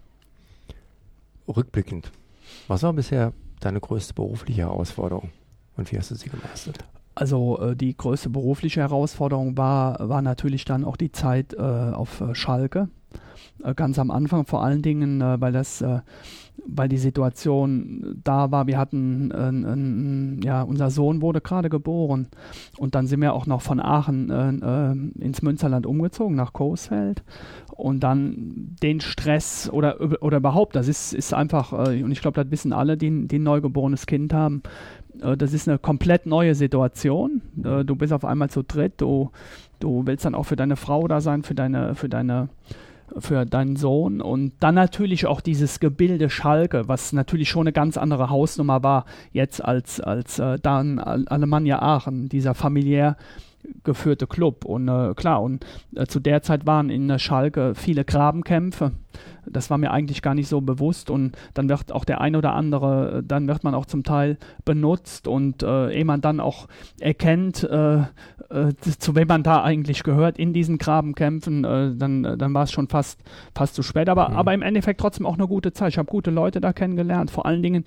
Rückblickend, 1.47 2.11
was 2.67 2.81
war 2.81 2.93
bisher 2.93 3.33
deine 3.59 3.79
größte 3.79 4.15
berufliche 4.15 4.61
Herausforderung 4.63 5.29
und 5.77 5.91
wie 5.91 5.97
hast 5.99 6.09
du 6.09 6.15
sie 6.15 6.29
gemeistert? 6.29 6.83
Also 7.19 7.59
äh, 7.59 7.75
die 7.75 7.97
größte 7.97 8.29
berufliche 8.29 8.79
Herausforderung 8.79 9.57
war, 9.57 10.07
war 10.07 10.21
natürlich 10.21 10.63
dann 10.63 10.85
auch 10.85 10.95
die 10.95 11.11
Zeit 11.11 11.53
äh, 11.53 11.59
auf 11.59 12.21
äh, 12.21 12.33
Schalke. 12.33 12.87
Äh, 13.61 13.73
ganz 13.75 13.99
am 13.99 14.09
Anfang 14.09 14.45
vor 14.45 14.63
allen 14.63 14.81
Dingen, 14.81 15.19
äh, 15.19 15.41
weil 15.41 15.51
das 15.51 15.81
äh, 15.81 15.99
weil 16.65 16.89
die 16.89 16.97
Situation 16.97 18.19
da 18.23 18.51
war, 18.51 18.67
wir 18.67 18.77
hatten, 18.77 19.31
äh, 19.31 19.49
äh, 19.49 20.45
ja, 20.45 20.61
unser 20.61 20.89
Sohn 20.89 21.21
wurde 21.21 21.41
gerade 21.41 21.69
geboren. 21.69 22.27
Und 22.77 22.95
dann 22.95 23.07
sind 23.07 23.21
wir 23.21 23.33
auch 23.33 23.45
noch 23.45 23.61
von 23.61 23.79
Aachen 23.79 24.29
äh, 24.29 25.23
ins 25.23 25.41
Münsterland 25.41 25.85
umgezogen, 25.85 26.35
nach 26.35 26.53
Coesfeld. 26.53 27.23
Und 27.75 28.01
dann 28.01 28.75
den 28.81 28.99
Stress 28.99 29.69
oder, 29.69 30.21
oder 30.21 30.37
überhaupt, 30.37 30.75
das 30.75 30.87
ist, 30.87 31.13
ist 31.13 31.33
einfach, 31.33 31.71
und 31.71 32.11
ich 32.11 32.21
glaube, 32.21 32.41
das 32.41 32.51
wissen 32.51 32.73
alle, 32.73 32.97
die, 32.97 33.27
die 33.27 33.39
ein 33.39 33.43
neugeborenes 33.43 34.05
Kind 34.05 34.33
haben, 34.33 34.63
äh, 34.63 34.98
das 35.19 35.53
ist 35.53 35.67
eine 35.67 35.77
komplett 35.77 36.25
neue 36.25 36.55
Situation. 36.55 37.41
Äh, 37.63 37.83
du 37.85 37.95
bist 37.95 38.13
auf 38.13 38.25
einmal 38.25 38.49
zu 38.49 38.63
dritt, 38.63 38.93
du, 38.97 39.31
du 39.79 40.05
willst 40.05 40.25
dann 40.25 40.35
auch 40.35 40.43
für 40.43 40.55
deine 40.55 40.75
Frau 40.75 41.07
da 41.07 41.21
sein, 41.21 41.43
für 41.43 41.55
deine, 41.55 41.95
für 41.95 42.09
deine 42.09 42.49
für 43.17 43.43
deinen 43.45 43.75
Sohn 43.75 44.21
und 44.21 44.53
dann 44.59 44.75
natürlich 44.75 45.25
auch 45.25 45.41
dieses 45.41 45.79
Gebilde 45.79 46.29
Schalke, 46.29 46.87
was 46.87 47.11
natürlich 47.11 47.49
schon 47.49 47.63
eine 47.63 47.71
ganz 47.71 47.97
andere 47.97 48.29
Hausnummer 48.29 48.83
war 48.83 49.05
jetzt 49.31 49.65
als, 49.65 49.99
als 49.99 50.37
äh, 50.37 50.59
dann 50.61 50.99
Alemannia 50.99 51.81
Aachen, 51.81 52.29
dieser 52.29 52.53
familiär 52.53 53.17
geführte 53.83 54.27
Club. 54.27 54.65
Und 54.65 54.87
äh, 54.87 55.13
klar, 55.15 55.41
und 55.41 55.65
äh, 55.95 56.05
zu 56.05 56.19
der 56.19 56.41
Zeit 56.43 56.67
waren 56.67 56.91
in 56.91 57.17
Schalke 57.17 57.73
viele 57.73 58.05
Grabenkämpfe 58.05 58.91
das 59.45 59.69
war 59.69 59.77
mir 59.77 59.91
eigentlich 59.91 60.21
gar 60.21 60.35
nicht 60.35 60.47
so 60.47 60.61
bewusst 60.61 61.09
und 61.09 61.37
dann 61.53 61.69
wird 61.69 61.91
auch 61.91 62.05
der 62.05 62.21
ein 62.21 62.35
oder 62.35 62.53
andere, 62.53 63.23
dann 63.25 63.47
wird 63.47 63.63
man 63.63 63.73
auch 63.73 63.85
zum 63.85 64.03
Teil 64.03 64.37
benutzt 64.65 65.27
und 65.27 65.63
äh, 65.63 65.91
ehe 65.91 66.05
man 66.05 66.21
dann 66.21 66.39
auch 66.39 66.67
erkennt, 66.99 67.63
äh, 67.63 68.03
äh, 68.49 68.73
zu 68.81 69.15
wem 69.15 69.27
man 69.27 69.43
da 69.43 69.63
eigentlich 69.63 70.03
gehört 70.03 70.39
in 70.39 70.53
diesen 70.53 70.77
Grabenkämpfen, 70.77 71.63
äh, 71.63 71.95
dann, 71.95 72.23
dann 72.23 72.53
war 72.53 72.63
es 72.63 72.71
schon 72.71 72.87
fast, 72.87 73.21
fast 73.55 73.75
zu 73.75 73.83
spät. 73.83 74.09
Aber, 74.09 74.29
mhm. 74.29 74.35
aber 74.35 74.53
im 74.53 74.61
Endeffekt 74.61 74.99
trotzdem 74.99 75.25
auch 75.25 75.35
eine 75.35 75.47
gute 75.47 75.71
Zeit. 75.71 75.89
Ich 75.89 75.97
habe 75.97 76.09
gute 76.09 76.31
Leute 76.31 76.59
da 76.59 76.73
kennengelernt, 76.73 77.29
vor 77.29 77.45
allen 77.45 77.61
Dingen 77.61 77.83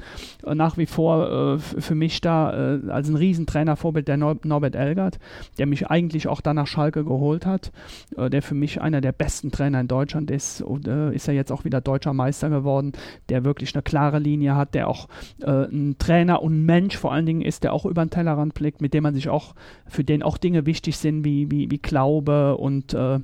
äh, 0.46 0.54
nach 0.54 0.76
wie 0.76 0.87
vor 0.87 1.56
äh, 1.56 1.58
für 1.58 1.94
mich 1.94 2.20
da 2.20 2.50
als 2.88 3.08
ein 3.08 3.16
Riesentrainervorbild 3.16 4.08
der 4.08 4.16
Nor 4.16 4.37
Norbert 4.44 4.74
Elgert, 4.74 5.18
der 5.58 5.66
mich 5.66 5.88
eigentlich 5.88 6.28
auch 6.28 6.40
dann 6.40 6.56
nach 6.56 6.66
Schalke 6.66 7.04
geholt 7.04 7.46
hat, 7.46 7.72
der 8.16 8.42
für 8.42 8.54
mich 8.54 8.80
einer 8.80 9.00
der 9.00 9.12
besten 9.12 9.50
Trainer 9.50 9.80
in 9.80 9.88
Deutschland 9.88 10.30
ist 10.30 10.62
und 10.62 10.87
ist 11.12 11.29
er 11.29 11.35
jetzt 11.35 11.53
auch 11.53 11.64
wieder 11.64 11.81
deutscher 11.81 12.12
Meister 12.12 12.51
geworden, 12.51 12.92
der 13.29 13.44
wirklich 13.44 13.75
eine 13.75 13.83
klare 13.83 14.18
Linie 14.18 14.57
hat, 14.57 14.75
der 14.75 14.88
auch 14.88 15.09
äh, 15.42 15.51
ein 15.51 15.96
Trainer 15.98 16.42
und 16.42 16.64
Mensch 16.64 16.96
vor 16.96 17.12
allen 17.12 17.27
Dingen 17.27 17.42
ist, 17.42 17.64
der 17.64 17.72
auch 17.72 17.85
über 17.85 18.05
den 18.05 18.11
Tellerrand 18.11 18.55
blickt, 18.55 18.81
mit 18.81 18.94
dem 18.94 19.03
man 19.03 19.14
sich 19.14 19.29
auch, 19.29 19.55
für 19.87 20.05
den 20.05 20.22
auch 20.22 20.38
Dinge 20.38 20.66
wichtig 20.66 20.96
sind, 20.96 21.25
wie, 21.25 21.51
wie, 21.51 21.70
wie 21.70 21.79
Glaube 21.79 22.57
und, 22.57 22.94
äh, 22.94 23.20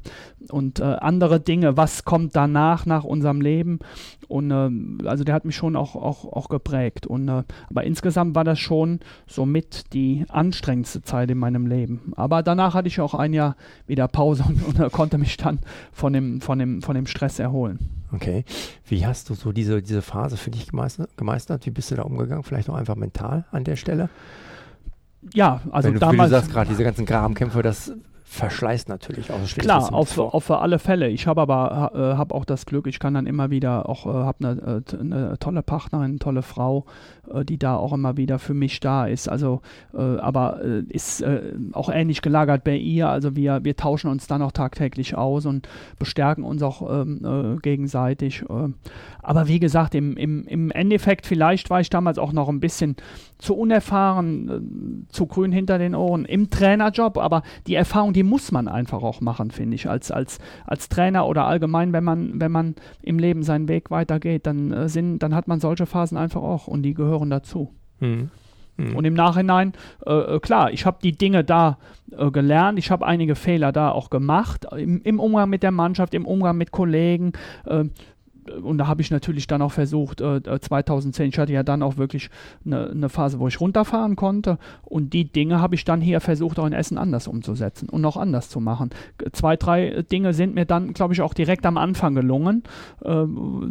und 0.51 0.81
äh, 0.81 0.85
andere 0.85 1.41
Dinge. 1.41 1.77
Was 1.77 2.05
kommt 2.05 2.37
danach, 2.37 2.87
nach 2.87 3.05
unserem 3.05 3.41
Leben? 3.41 3.79
Und 4.29 4.51
äh, 4.51 5.09
also 5.09 5.25
der 5.25 5.35
hat 5.35 5.45
mich 5.45 5.57
schon 5.57 5.75
auch, 5.77 5.97
auch, 5.97 6.25
auch 6.25 6.49
geprägt. 6.49 7.07
Und, 7.07 7.29
äh, 7.29 7.43
aber 7.71 7.85
insgesamt 7.85 8.35
war 8.35 8.45
das 8.45 8.59
schon 8.59 9.01
somit 9.27 9.93
die 9.95 10.25
anstrengendste 10.29 11.03
Zeit 11.03 11.31
in 11.31 11.39
meinem 11.39 11.67
Leben. 11.67 12.13
Aber 12.17 12.43
danach 12.43 12.75
hatte 12.75 12.89
ich 12.89 13.01
auch 13.01 13.15
ein 13.15 13.33
Jahr 13.33 13.57
wieder 13.87 14.07
Pause 14.09 14.45
und, 14.67 14.79
und 14.79 14.93
konnte 14.93 15.19
mich 15.19 15.37
dann 15.37 15.61
von 15.93 16.13
dem, 16.13 16.41
von, 16.41 16.59
dem, 16.59 16.83
von 16.83 16.95
dem 16.95 17.07
Stress 17.07 17.39
erholen. 17.39 17.78
Okay. 18.13 18.45
Wie 18.87 19.07
hast 19.07 19.29
du 19.29 19.35
so 19.35 19.53
diese, 19.53 19.83
diese 19.83 20.03
Phase 20.03 20.37
für 20.37 20.51
dich 20.51 20.69
gemeistert? 20.69 21.67
Wie 21.67 21.71
bist 21.71 21.91
du 21.91 21.97
da 21.97 22.03
umgegangen? 22.03 22.43
Vielleicht 22.43 22.71
auch 22.71 22.75
einfach 22.75 22.97
mental 22.97 23.45
an 23.51 23.65
der 23.65 23.77
Stelle? 23.77 24.09
Ja, 25.35 25.61
also 25.71 25.89
Wenn 25.89 25.95
du, 25.95 26.01
damals. 26.01 26.19
Wie 26.19 26.23
du 26.23 26.41
sagst 26.41 26.51
gerade, 26.51 26.71
diese 26.71 26.85
ganzen 26.85 27.05
Grabenkämpfe, 27.05 27.63
das 27.63 27.93
verschleißt 28.29 28.91
natürlich 28.91 29.33
auch. 29.33 29.39
Klar, 29.57 29.93
auf, 29.93 30.19
auf 30.19 30.51
alle 30.51 30.79
Fälle. 30.79 31.09
Ich 31.09 31.27
habe 31.27 31.41
aber 31.41 31.93
äh, 31.95 32.17
habe 32.17 32.35
auch 32.35 32.45
das 32.45 32.67
Glück, 32.67 32.87
ich 32.87 32.99
kann 32.99 33.15
dann 33.15 33.27
immer 33.27 33.51
wieder 33.51 33.89
auch, 33.89 34.07
äh, 34.07 34.11
habe 34.11 34.49
eine, 34.49 34.83
äh, 34.93 35.01
eine, 35.01 35.39
tolle 35.39 35.63
Partnerin, 35.63 36.11
eine 36.11 36.19
tolle 36.19 36.43
Frau, 36.43 36.85
äh, 37.33 37.45
die 37.45 37.59
da 37.59 37.77
auch 37.77 37.93
immer 37.95 38.19
wieder 38.19 38.39
für 38.39 38.53
mich 38.53 38.81
da 38.81 39.07
ist. 39.07 39.29
Also, 39.29 39.63
äh, 39.95 40.19
aber 40.19 40.63
äh, 40.63 40.83
ist 40.91 41.25
auch 41.73 41.89
ähnlich 41.89 42.23
gelagert 42.23 42.65
bei 42.65 42.77
ihr. 42.77 43.09
Also 43.09 43.35
wir, 43.35 43.65
wir 43.65 43.77
tauschen 43.77 44.11
uns 44.11 44.27
dann 44.27 44.43
auch 44.43 44.53
tagtäglich 44.53 45.17
aus 45.17 45.47
und 45.47 45.69
bestärken 45.99 46.45
uns 46.45 46.63
auch 46.63 47.03
ähm, 47.03 47.59
gegenseitig. 47.63 48.45
aber 49.23 49.49
wie 49.49 49.59
gesagt, 49.59 49.95
im, 49.95 50.17
im, 50.17 50.47
im 50.47 50.71
Endeffekt, 50.71 51.27
vielleicht 51.27 51.71
war 51.71 51.81
ich 51.81 51.91
damals 51.91 52.19
auch 52.19 52.33
noch 52.33 52.49
ein 52.49 52.61
bisschen 52.61 52.97
zu 53.39 53.55
unerfahren, 53.55 55.07
zu 55.11 55.27
grün 55.27 55.53
hinter 55.53 55.79
den 55.79 55.95
Ohren 55.95 56.25
im 56.25 56.51
Trainerjob, 56.51 57.19
aber 57.19 57.43
die 57.67 57.75
Erfahrung, 57.75 58.13
die 58.13 58.18
muss 58.23 58.53
man 58.53 58.69
einfach 58.69 59.03
auch 59.03 59.21
machen, 59.21 59.51
finde 59.51 59.75
ich, 59.75 59.89
als, 59.89 60.11
als, 60.11 60.39
als 60.67 60.89
Trainer 60.89 61.27
oder 61.27 61.45
allgemein, 61.45 61.93
wenn 61.93 62.05
man, 62.05 62.41
wenn 62.41 62.53
man 62.53 62.75
im 63.03 63.19
Leben 63.19 63.43
seinen 63.43 63.69
Weg 63.69 63.91
weitergeht, 63.91 64.47
dann, 64.47 64.89
sind, 64.89 65.21
dann 65.21 65.35
hat 65.35 65.49
man 65.49 65.61
solche 65.61 65.87
Phasen 65.87 66.17
einfach 66.17 66.43
auch 66.43 66.67
und 66.67 66.83
die 66.83 66.95
gehören 66.95 67.31
dazu. 67.31 67.73
Hm. 68.01 68.31
Mhm. 68.79 68.97
Und 68.97 69.05
im 69.05 69.15
Nachhinein, 69.15 69.73
äh, 70.07 70.13
äh 70.13 70.41
klar, 70.41 70.73
ich 70.73 70.87
habe 70.87 70.99
die 71.03 71.13
Dinge 71.13 71.45
da 71.45 71.79
äh, 72.17 72.31
gelernt, 72.31 72.79
ich 72.79 72.91
habe 72.91 73.05
einige 73.05 73.35
Fehler 73.35 73.73
da 73.73 73.91
auch 73.91 74.09
gemacht, 74.09 74.67
im, 74.77 75.03
im, 75.03 75.21
Umgang 75.21 75.51
mit 75.51 75.63
der 75.63 75.73
Mannschaft, 75.73 76.15
im 76.15 76.25
Umgang 76.25 76.57
mit 76.57 76.71
Kollegen. 76.71 77.33
Und 78.63 78.79
da 78.79 78.87
habe 78.87 79.03
ich 79.03 79.11
natürlich 79.11 79.47
dann 79.47 79.63
auch 79.63 79.73
versucht, 79.73 80.21
äh, 80.21 80.41
2010, 80.61 81.25
äh, 81.25 81.29
ich 81.29 81.39
hatte 81.39 81.53
ja 81.53 81.63
dann 81.63 81.83
auch 81.83 81.97
wirklich 81.97 82.31
eine, 82.65 82.91
eine, 82.91 83.09
Phase, 83.09 83.39
wo 83.41 83.49
ich 83.49 83.61
runterfahren 83.61 84.17
konnte 84.17 84.59
und 84.83 85.13
die 85.13 85.31
Dinge 85.31 85.61
habe 85.61 85.75
ich 85.75 85.85
dann 85.85 86.01
hier 86.01 86.21
versucht, 86.21 86.59
auch 86.59 86.67
in 86.67 86.73
Essen 86.73 86.99
anders 86.99 87.27
umzusetzen 87.27 87.89
und 87.89 88.01
noch 88.01 88.17
anders 88.17 88.49
zu 88.49 88.61
machen. 88.61 88.91
Zwei, 89.33 89.57
drei 89.57 90.03
Dinge 90.03 90.35
sind 90.35 90.55
mir 90.55 90.65
dann, 90.65 90.93
glaube 90.93 91.15
ich, 91.15 91.23
auch 91.23 91.35
direkt 91.35 91.65
am 91.67 91.77
Anfang 91.77 92.15
gelungen. 92.15 92.63
Äh, 93.03 93.25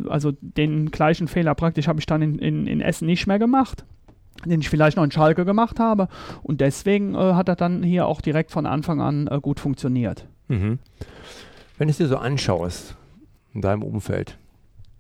also 0.10 0.34
den 0.42 0.92
gleichen 0.92 1.28
Fehler 1.28 1.56
praktisch 1.56 1.88
habe 1.88 2.00
ich 2.00 2.06
dann 2.06 2.22
in, 2.22 2.40
in, 2.40 2.68
in 2.68 2.82
Essen 2.82 3.06
nicht 3.06 3.28
mehr 3.28 3.40
gemacht 3.40 3.86
den 4.46 4.62
ich 4.62 4.70
vielleicht 4.70 4.98
noch 4.98 5.04
in 5.04 5.10
Schalke 5.10 5.46
gemacht 5.46 5.80
habe. 5.80 6.08
Und 6.44 6.62
deswegen 6.62 7.16
äh, 7.16 7.34
hat 7.34 7.50
er 7.50 7.56
dann 7.56 7.82
hier 7.82 8.06
auch 8.06 8.22
direkt 8.22 8.52
von 8.52 8.68
Anfang 8.68 9.02
an 9.02 9.28
äh, 9.28 9.40
gut 9.42 9.60
funktioniert. 9.60 10.28
Mhm. 10.48 10.80
Wenn 11.78 11.88
du 11.88 11.92
es 11.92 11.98
dir 11.98 12.08
so 12.08 12.18
anschaust, 12.18 12.96
in 13.54 13.62
deinem 13.62 13.84
Umfeld, 13.84 14.38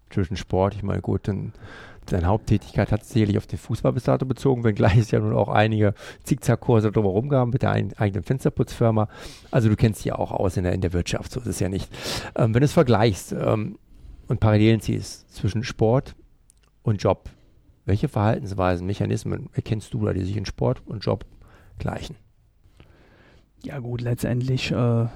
zwischen 0.09 0.37
Sport. 0.37 0.75
Ich 0.75 0.83
meine, 0.83 1.01
gut, 1.01 1.27
dann 1.27 1.53
seine 2.09 2.27
Haupttätigkeit 2.27 2.91
hat 2.91 3.03
sicherlich 3.03 3.37
auf 3.37 3.47
den 3.47 3.59
Fußball 3.59 3.93
bis 3.93 4.03
dato 4.03 4.25
bezogen, 4.25 4.63
wenngleich 4.63 4.97
es 4.97 5.11
ja 5.11 5.19
nun 5.19 5.33
auch 5.33 5.49
einige 5.49 5.93
Zickzackkurse 6.23 6.91
drumherum 6.91 7.29
gab 7.29 7.49
mit 7.49 7.61
der 7.61 7.71
eigenen 7.71 8.23
Fensterputzfirma. 8.23 9.09
Also 9.51 9.69
du 9.69 9.75
kennst 9.75 10.05
ja 10.05 10.15
auch 10.15 10.31
aus 10.31 10.57
in 10.57 10.63
der, 10.63 10.73
in 10.73 10.81
der 10.81 10.93
Wirtschaft, 10.93 11.31
so 11.31 11.39
ist 11.39 11.47
es 11.47 11.59
ja 11.59 11.69
nicht. 11.69 11.91
Ähm, 12.35 12.53
wenn 12.53 12.61
du 12.61 12.65
es 12.65 12.73
vergleichst 12.73 13.33
ähm, 13.33 13.77
und 14.27 14.39
Parallelen 14.39 14.79
ziehst 14.79 15.33
zwischen 15.33 15.63
Sport 15.63 16.15
und 16.83 17.01
Job, 17.01 17.29
welche 17.85 18.07
Verhaltensweisen, 18.07 18.85
Mechanismen 18.85 19.49
erkennst 19.53 19.93
du 19.93 20.05
da, 20.05 20.13
die 20.13 20.23
sich 20.23 20.37
in 20.37 20.45
Sport 20.45 20.81
und 20.85 20.99
Job 21.05 21.25
gleichen? 21.77 22.15
Ja 23.63 23.79
gut, 23.79 24.01
letztendlich 24.01 24.71
äh, 24.71 25.07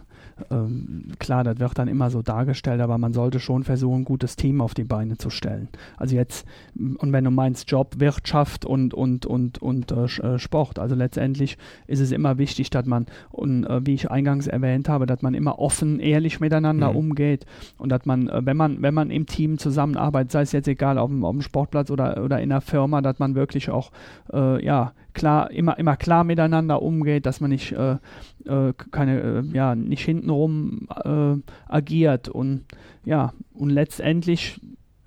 ähm, 0.49 1.03
klar, 1.19 1.43
das 1.43 1.59
wird 1.59 1.77
dann 1.77 1.87
immer 1.87 2.09
so 2.09 2.21
dargestellt, 2.21 2.81
aber 2.81 2.97
man 2.97 3.13
sollte 3.13 3.39
schon 3.39 3.63
versuchen, 3.63 4.01
ein 4.01 4.05
gutes 4.05 4.35
Team 4.35 4.61
auf 4.61 4.73
die 4.73 4.83
Beine 4.83 5.17
zu 5.17 5.29
stellen. 5.29 5.69
Also 5.97 6.15
jetzt, 6.15 6.45
und 6.75 7.11
wenn 7.11 7.23
du 7.23 7.31
meinst 7.31 7.69
Job, 7.69 7.95
Wirtschaft 7.99 8.65
und, 8.65 8.93
und, 8.93 9.25
und, 9.25 9.61
und 9.61 9.91
äh, 9.91 10.05
äh, 10.05 10.39
Sport, 10.39 10.79
also 10.79 10.95
letztendlich 10.95 11.57
ist 11.87 11.99
es 11.99 12.11
immer 12.11 12.37
wichtig, 12.37 12.69
dass 12.69 12.85
man, 12.85 13.05
und 13.29 13.65
äh, 13.65 13.85
wie 13.85 13.93
ich 13.93 14.09
eingangs 14.09 14.47
erwähnt 14.47 14.89
habe, 14.89 15.05
dass 15.05 15.21
man 15.21 15.33
immer 15.33 15.59
offen, 15.59 15.99
ehrlich 15.99 16.39
miteinander 16.39 16.91
mhm. 16.91 16.97
umgeht 16.97 17.45
und 17.77 17.89
dass 17.89 18.05
man, 18.05 18.29
äh, 18.29 18.45
wenn 18.45 18.57
man, 18.57 18.81
wenn 18.81 18.93
man 18.93 19.11
im 19.11 19.25
Team 19.25 19.57
zusammenarbeitet, 19.57 20.31
sei 20.31 20.41
es 20.41 20.51
jetzt 20.51 20.67
egal, 20.67 20.97
auf 20.97 21.09
dem, 21.09 21.23
auf 21.25 21.33
dem 21.33 21.41
Sportplatz 21.41 21.91
oder, 21.91 22.23
oder 22.23 22.39
in 22.41 22.49
der 22.49 22.61
Firma, 22.61 23.01
dass 23.01 23.19
man 23.19 23.35
wirklich 23.35 23.69
auch, 23.69 23.91
äh, 24.33 24.63
ja, 24.63 24.93
klar, 25.13 25.51
immer, 25.51 25.77
immer 25.77 25.97
klar 25.97 26.23
miteinander 26.23 26.81
umgeht, 26.81 27.25
dass 27.25 27.41
man 27.41 27.49
nicht 27.49 27.71
äh, 27.73 27.97
äh, 28.45 28.73
keine, 28.91 29.21
äh, 29.21 29.43
ja, 29.53 29.75
nicht 29.75 30.03
hintenrum 30.03 30.87
äh, 31.03 31.35
agiert 31.67 32.29
und 32.29 32.65
ja, 33.05 33.33
und 33.53 33.69
letztendlich 33.69 34.59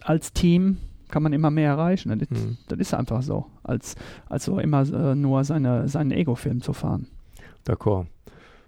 als 0.02 0.32
Team 0.32 0.78
kann 1.08 1.22
man 1.22 1.32
immer 1.32 1.50
mehr 1.50 1.70
erreichen. 1.70 2.18
Das, 2.18 2.28
mhm. 2.30 2.58
das 2.68 2.78
ist 2.78 2.94
einfach 2.94 3.22
so, 3.22 3.46
als, 3.62 3.94
als 4.28 4.44
so 4.44 4.58
immer 4.58 4.82
äh, 4.92 5.14
nur 5.14 5.44
seine, 5.44 5.88
seinen 5.88 6.10
Ego-Film 6.10 6.60
zu 6.60 6.72
fahren. 6.72 7.06
D'accord. 7.66 8.06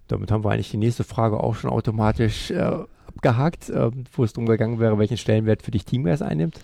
Damit 0.08 0.30
haben 0.30 0.44
wir 0.44 0.52
eigentlich 0.52 0.70
die 0.70 0.76
nächste 0.76 1.02
Frage 1.02 1.40
auch 1.40 1.56
schon 1.56 1.70
automatisch 1.70 2.52
äh, 2.52 2.78
abgehakt, 3.08 3.72
wo 4.12 4.24
es 4.24 4.32
darum 4.32 4.46
gegangen 4.46 4.78
wäre, 4.78 4.98
welchen 4.98 5.16
Stellenwert 5.16 5.62
für 5.62 5.70
dich 5.70 5.84
Teamgeist 5.84 6.22
einnimmt 6.22 6.60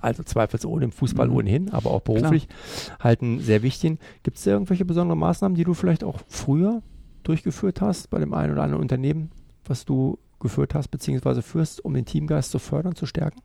also 0.00 0.22
zweifelsohne 0.22 0.86
im 0.86 0.92
Fußball 0.92 1.28
mhm. 1.28 1.36
ohnehin, 1.36 1.70
aber 1.70 1.90
auch 1.90 2.00
beruflich, 2.00 2.48
Klar. 2.48 2.98
halten 3.00 3.40
sehr 3.40 3.62
wichtig. 3.62 3.98
Gibt 4.22 4.38
es 4.38 4.46
irgendwelche 4.46 4.84
besonderen 4.84 5.18
Maßnahmen, 5.18 5.56
die 5.56 5.64
du 5.64 5.74
vielleicht 5.74 6.04
auch 6.04 6.20
früher 6.28 6.82
durchgeführt 7.28 7.80
hast 7.80 8.10
bei 8.10 8.18
dem 8.18 8.32
einen 8.34 8.52
oder 8.52 8.62
anderen 8.62 8.82
Unternehmen, 8.82 9.30
was 9.64 9.84
du 9.84 10.18
geführt 10.40 10.74
hast 10.74 10.88
bzw. 10.88 11.42
führst, 11.42 11.84
um 11.84 11.94
den 11.94 12.06
Teamgeist 12.06 12.50
zu 12.50 12.58
fördern, 12.58 12.94
zu 12.94 13.06
stärken? 13.06 13.40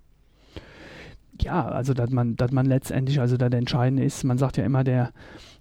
Ja, 1.41 1.65
also 1.67 1.93
dass 1.93 2.11
man, 2.11 2.35
dass 2.35 2.51
man 2.51 2.65
letztendlich, 2.65 3.19
also 3.19 3.37
das 3.37 3.51
Entscheidende 3.51 4.03
ist, 4.03 4.23
man 4.23 4.37
sagt 4.37 4.57
ja 4.57 4.65
immer, 4.65 4.83
der, 4.83 5.11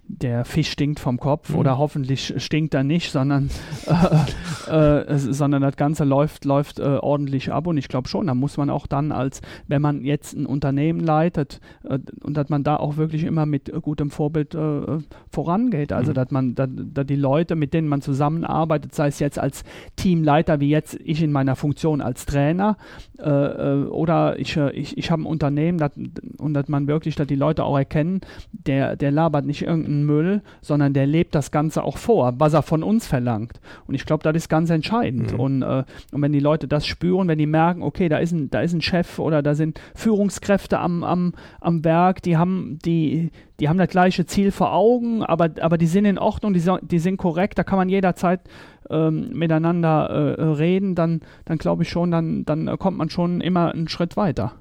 der 0.07 0.43
Fisch 0.43 0.69
stinkt 0.69 0.99
vom 0.99 1.17
Kopf 1.17 1.49
mhm. 1.49 1.55
oder 1.57 1.77
hoffentlich 1.77 2.33
stinkt 2.37 2.73
er 2.73 2.83
nicht, 2.83 3.11
sondern, 3.11 3.49
äh, 4.69 4.99
äh, 4.99 5.17
sondern 5.17 5.61
das 5.61 5.77
Ganze 5.77 6.03
läuft, 6.03 6.45
läuft 6.45 6.79
äh, 6.79 6.83
ordentlich 6.83 7.51
ab 7.51 7.67
und 7.67 7.77
ich 7.77 7.87
glaube 7.87 8.09
schon, 8.09 8.27
da 8.27 8.35
muss 8.35 8.57
man 8.57 8.69
auch 8.69 8.85
dann 8.85 9.11
als, 9.11 9.41
wenn 9.67 9.81
man 9.81 10.03
jetzt 10.03 10.33
ein 10.33 10.45
Unternehmen 10.45 10.99
leitet 10.99 11.61
äh, 11.83 11.99
und 12.21 12.35
dass 12.35 12.49
man 12.49 12.63
da 12.63 12.75
auch 12.75 12.97
wirklich 12.97 13.23
immer 13.23 13.45
mit 13.45 13.71
gutem 13.81 14.11
Vorbild 14.11 14.55
äh, 14.55 14.99
vorangeht, 15.29 15.93
also 15.93 16.11
mhm. 16.11 16.15
dass 16.15 16.31
man, 16.31 16.55
dass, 16.55 16.69
dass 16.73 17.05
die 17.05 17.15
Leute, 17.15 17.55
mit 17.55 17.73
denen 17.73 17.87
man 17.87 18.01
zusammenarbeitet, 18.01 18.93
sei 18.93 19.07
es 19.07 19.19
jetzt 19.19 19.39
als 19.39 19.63
Teamleiter, 19.95 20.59
wie 20.59 20.69
jetzt 20.69 20.99
ich 21.03 21.23
in 21.23 21.31
meiner 21.31 21.55
Funktion 21.55 22.01
als 22.01 22.25
Trainer 22.25 22.77
äh, 23.17 23.85
oder 23.85 24.37
ich, 24.37 24.57
ich, 24.57 24.97
ich 24.97 25.11
habe 25.11 25.23
ein 25.23 25.27
Unternehmen 25.27 25.62
dat, 25.71 25.93
und 26.37 26.53
dass 26.53 26.67
man 26.67 26.87
wirklich, 26.87 27.15
dass 27.15 27.27
die 27.27 27.35
Leute 27.35 27.63
auch 27.63 27.77
erkennen, 27.77 28.21
der, 28.51 28.95
der 28.95 29.11
labert 29.11 29.45
nicht 29.45 29.61
irgendein 29.61 29.83
irgendeinen 29.83 30.05
Müll, 30.05 30.41
sondern 30.61 30.93
der 30.93 31.05
lebt 31.05 31.35
das 31.35 31.51
Ganze 31.51 31.83
auch 31.83 31.97
vor, 31.97 32.33
was 32.37 32.53
er 32.53 32.61
von 32.61 32.83
uns 32.83 33.07
verlangt. 33.07 33.59
Und 33.87 33.95
ich 33.95 34.05
glaube, 34.05 34.23
das 34.23 34.35
ist 34.35 34.49
ganz 34.49 34.69
entscheidend. 34.69 35.33
Mhm. 35.33 35.39
Und, 35.39 35.61
äh, 35.61 35.83
und 36.11 36.21
wenn 36.21 36.31
die 36.31 36.39
Leute 36.39 36.67
das 36.67 36.85
spüren, 36.85 37.27
wenn 37.27 37.37
die 37.37 37.45
merken, 37.45 37.83
okay, 37.83 38.09
da 38.09 38.17
ist 38.17 38.31
ein, 38.31 38.49
da 38.49 38.61
ist 38.61 38.73
ein 38.73 38.81
Chef 38.81 39.19
oder 39.19 39.41
da 39.41 39.55
sind 39.55 39.79
Führungskräfte 39.95 40.79
am, 40.79 41.03
am, 41.03 41.33
am 41.59 41.83
Werk, 41.83 42.21
die 42.21 42.37
haben, 42.37 42.79
die, 42.85 43.31
die 43.59 43.69
haben 43.69 43.77
das 43.77 43.89
gleiche 43.89 44.25
Ziel 44.25 44.51
vor 44.51 44.73
Augen, 44.73 45.23
aber, 45.23 45.49
aber 45.61 45.77
die 45.77 45.87
sind 45.87 46.05
in 46.05 46.17
Ordnung, 46.17 46.53
die, 46.53 46.63
die 46.81 46.99
sind 46.99 47.17
korrekt, 47.17 47.57
da 47.57 47.63
kann 47.63 47.77
man 47.77 47.89
jederzeit 47.89 48.41
ähm, 48.89 49.29
miteinander 49.33 50.35
äh, 50.37 50.43
reden, 50.43 50.95
dann, 50.95 51.21
dann 51.45 51.57
glaube 51.57 51.83
ich 51.83 51.89
schon, 51.89 52.11
dann, 52.11 52.45
dann 52.45 52.77
kommt 52.77 52.97
man 52.97 53.09
schon 53.09 53.41
immer 53.41 53.71
einen 53.71 53.87
Schritt 53.87 54.17
weiter. 54.17 54.53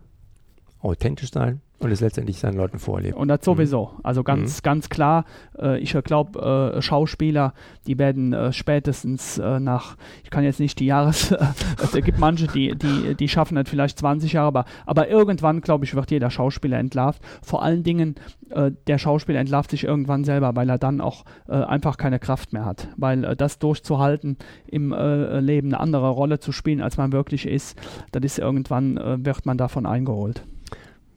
Authentisch 0.82 1.30
sein, 1.30 1.60
und 1.82 1.90
es 1.90 2.00
letztendlich 2.00 2.38
seinen 2.38 2.56
Leuten 2.56 2.78
vorlebt. 2.78 3.16
Und 3.16 3.28
das 3.28 3.44
sowieso. 3.44 3.90
Mhm. 3.92 4.00
Also 4.04 4.22
ganz, 4.22 4.58
mhm. 4.58 4.62
ganz 4.62 4.88
klar, 4.88 5.24
äh, 5.58 5.78
ich 5.78 5.96
glaube, 6.04 6.74
äh, 6.76 6.82
Schauspieler, 6.82 7.54
die 7.86 7.98
werden 7.98 8.32
äh, 8.32 8.52
spätestens 8.52 9.38
äh, 9.38 9.58
nach, 9.58 9.96
ich 10.22 10.30
kann 10.30 10.44
jetzt 10.44 10.60
nicht 10.60 10.78
die 10.78 10.86
Jahres, 10.86 11.34
es 11.82 11.92
gibt 11.92 12.18
manche, 12.18 12.46
die, 12.46 12.76
die, 12.76 13.14
die 13.16 13.28
schaffen 13.28 13.56
das 13.56 13.68
vielleicht 13.68 13.98
20 13.98 14.32
Jahre, 14.32 14.46
aber, 14.46 14.64
aber 14.86 15.08
irgendwann, 15.08 15.60
glaube 15.60 15.84
ich, 15.84 15.94
wird 15.94 16.10
jeder 16.10 16.30
Schauspieler 16.30 16.78
entlarvt. 16.78 17.20
Vor 17.42 17.62
allen 17.62 17.82
Dingen, 17.82 18.14
äh, 18.50 18.70
der 18.86 18.98
Schauspieler 18.98 19.40
entlarvt 19.40 19.70
sich 19.70 19.84
irgendwann 19.84 20.24
selber, 20.24 20.54
weil 20.54 20.70
er 20.70 20.78
dann 20.78 21.00
auch 21.00 21.24
äh, 21.48 21.54
einfach 21.54 21.96
keine 21.96 22.18
Kraft 22.20 22.52
mehr 22.52 22.64
hat. 22.64 22.88
Weil 22.96 23.34
das 23.36 23.58
durchzuhalten, 23.58 24.36
im 24.66 24.92
Leben 24.92 25.68
eine 25.68 25.80
andere 25.80 26.10
Rolle 26.10 26.38
zu 26.38 26.52
spielen, 26.52 26.80
als 26.80 26.96
man 26.96 27.12
wirklich 27.12 27.46
ist, 27.46 27.76
das 28.12 28.22
ist 28.22 28.38
irgendwann, 28.38 29.24
wird 29.24 29.46
man 29.46 29.58
davon 29.58 29.86
eingeholt 29.86 30.44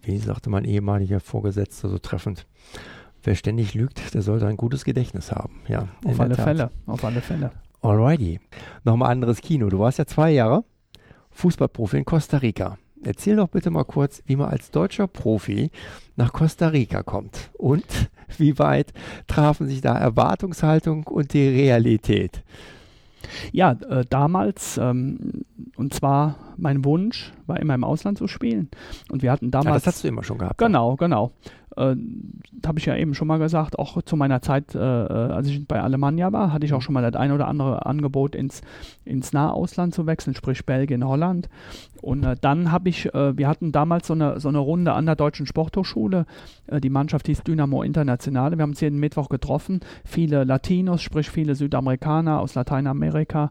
wie 0.06 0.18
sagte 0.18 0.50
mein 0.50 0.66
ehemaliger 0.66 1.20
Vorgesetzter 1.20 1.90
so 1.90 1.98
treffend, 1.98 2.46
wer 3.24 3.36
ständig 3.36 3.74
lügt, 3.74 4.14
der 4.14 4.22
sollte 4.22 4.48
ein 4.48 4.58
gutes 4.58 4.86
Gedächtnis 4.86 5.32
haben. 5.32 5.62
Ja, 5.68 5.88
auf 6.06 6.20
alle 6.20 6.36
Fälle, 6.36 6.72
auf 6.86 7.04
alle 7.04 7.22
Fälle. 7.22 7.52
Alrighty. 7.82 8.40
Nochmal 8.84 9.12
anderes 9.12 9.42
Kino. 9.42 9.70
Du 9.70 9.80
warst 9.80 10.00
ja 10.00 10.06
zwei 10.06 10.32
Jahre 10.32 10.64
Fußballprofi 11.32 11.98
in 11.98 12.06
Costa 12.06 12.38
Rica. 12.38 12.78
Erzähl 13.04 13.36
doch 13.36 13.50
bitte 13.50 13.70
mal 13.70 13.84
kurz, 13.84 14.24
wie 14.26 14.36
man 14.36 14.50
als 14.50 14.72
deutscher 14.72 15.06
Profi 15.06 15.70
nach 16.16 16.34
Costa 16.34 16.70
Rica 16.70 17.04
kommt 17.04 17.52
und 17.54 17.86
wie 18.38 18.58
weit 18.58 18.94
trafen 19.28 19.68
sich 19.68 19.82
da 19.82 19.96
Erwartungshaltung 19.96 21.04
und 21.06 21.34
die 21.34 21.48
Realität? 21.48 22.42
Ja, 23.52 23.74
äh, 23.90 24.06
damals, 24.10 24.78
ähm, 24.78 25.46
und 25.78 25.94
zwar 25.94 26.36
mein 26.58 26.86
Wunsch 26.86 27.34
war 27.48 27.60
immer 27.60 27.76
im 27.76 27.84
Ausland 27.84 28.18
zu 28.18 28.28
spielen. 28.28 28.70
Und 29.10 29.22
wir 29.22 29.32
hatten 29.32 29.52
damals. 29.52 29.68
Ja, 29.68 29.74
das 29.74 29.88
hast 29.88 30.04
du 30.04 30.08
immer 30.08 30.24
schon 30.24 30.38
gehabt. 30.38 30.58
Genau, 30.58 30.96
genau. 30.96 31.32
Äh, 31.76 31.96
habe 32.66 32.80
ich 32.80 32.86
ja 32.86 32.96
eben 32.96 33.14
schon 33.14 33.28
mal 33.28 33.38
gesagt, 33.38 33.78
auch 33.78 34.02
zu 34.02 34.16
meiner 34.16 34.42
Zeit, 34.42 34.76
äh, 34.76 34.80
äh, 34.80 35.32
als 35.32 35.48
ich 35.48 35.68
bei 35.68 35.82
Alemannia 35.82 36.32
war, 36.32 36.54
hatte 36.54 36.66
ich 36.66 36.74
auch 36.74 36.82
schon 36.82 36.94
mal 36.94 37.02
das 37.02 37.20
ein 37.20 37.32
oder 37.32 37.48
andere 37.48 37.86
Angebot 37.86 38.36
ins, 38.36 38.62
ins 39.04 39.34
Nahausland 39.34 39.94
zu 39.94 40.06
wechseln, 40.06 40.36
sprich 40.36 40.66
Belgien, 40.66 41.06
Holland. 41.06 41.50
Und 42.06 42.24
äh, 42.24 42.36
dann 42.40 42.72
habe 42.72 42.90
ich, 42.90 43.12
äh, 43.16 43.36
wir 43.36 43.48
hatten 43.48 43.72
damals 43.72 44.06
so 44.06 44.14
eine, 44.14 44.40
so 44.40 44.48
eine 44.48 44.60
Runde 44.60 44.94
an 44.94 45.08
der 45.08 45.16
Deutschen 45.16 45.48
Sporthochschule. 45.48 46.28
Äh, 46.68 46.80
die 46.80 46.92
Mannschaft 46.92 47.26
hieß 47.26 47.42
Dynamo 47.42 47.82
Internationale. 47.82 48.58
Wir 48.58 48.62
haben 48.62 48.70
uns 48.70 48.82
jeden 48.82 49.00
Mittwoch 49.00 49.28
getroffen. 49.28 49.80
Viele 50.04 50.44
Latinos, 50.44 51.02
sprich 51.02 51.32
viele 51.32 51.56
Südamerikaner 51.56 52.40
aus 52.42 52.54
Lateinamerika, 52.54 53.50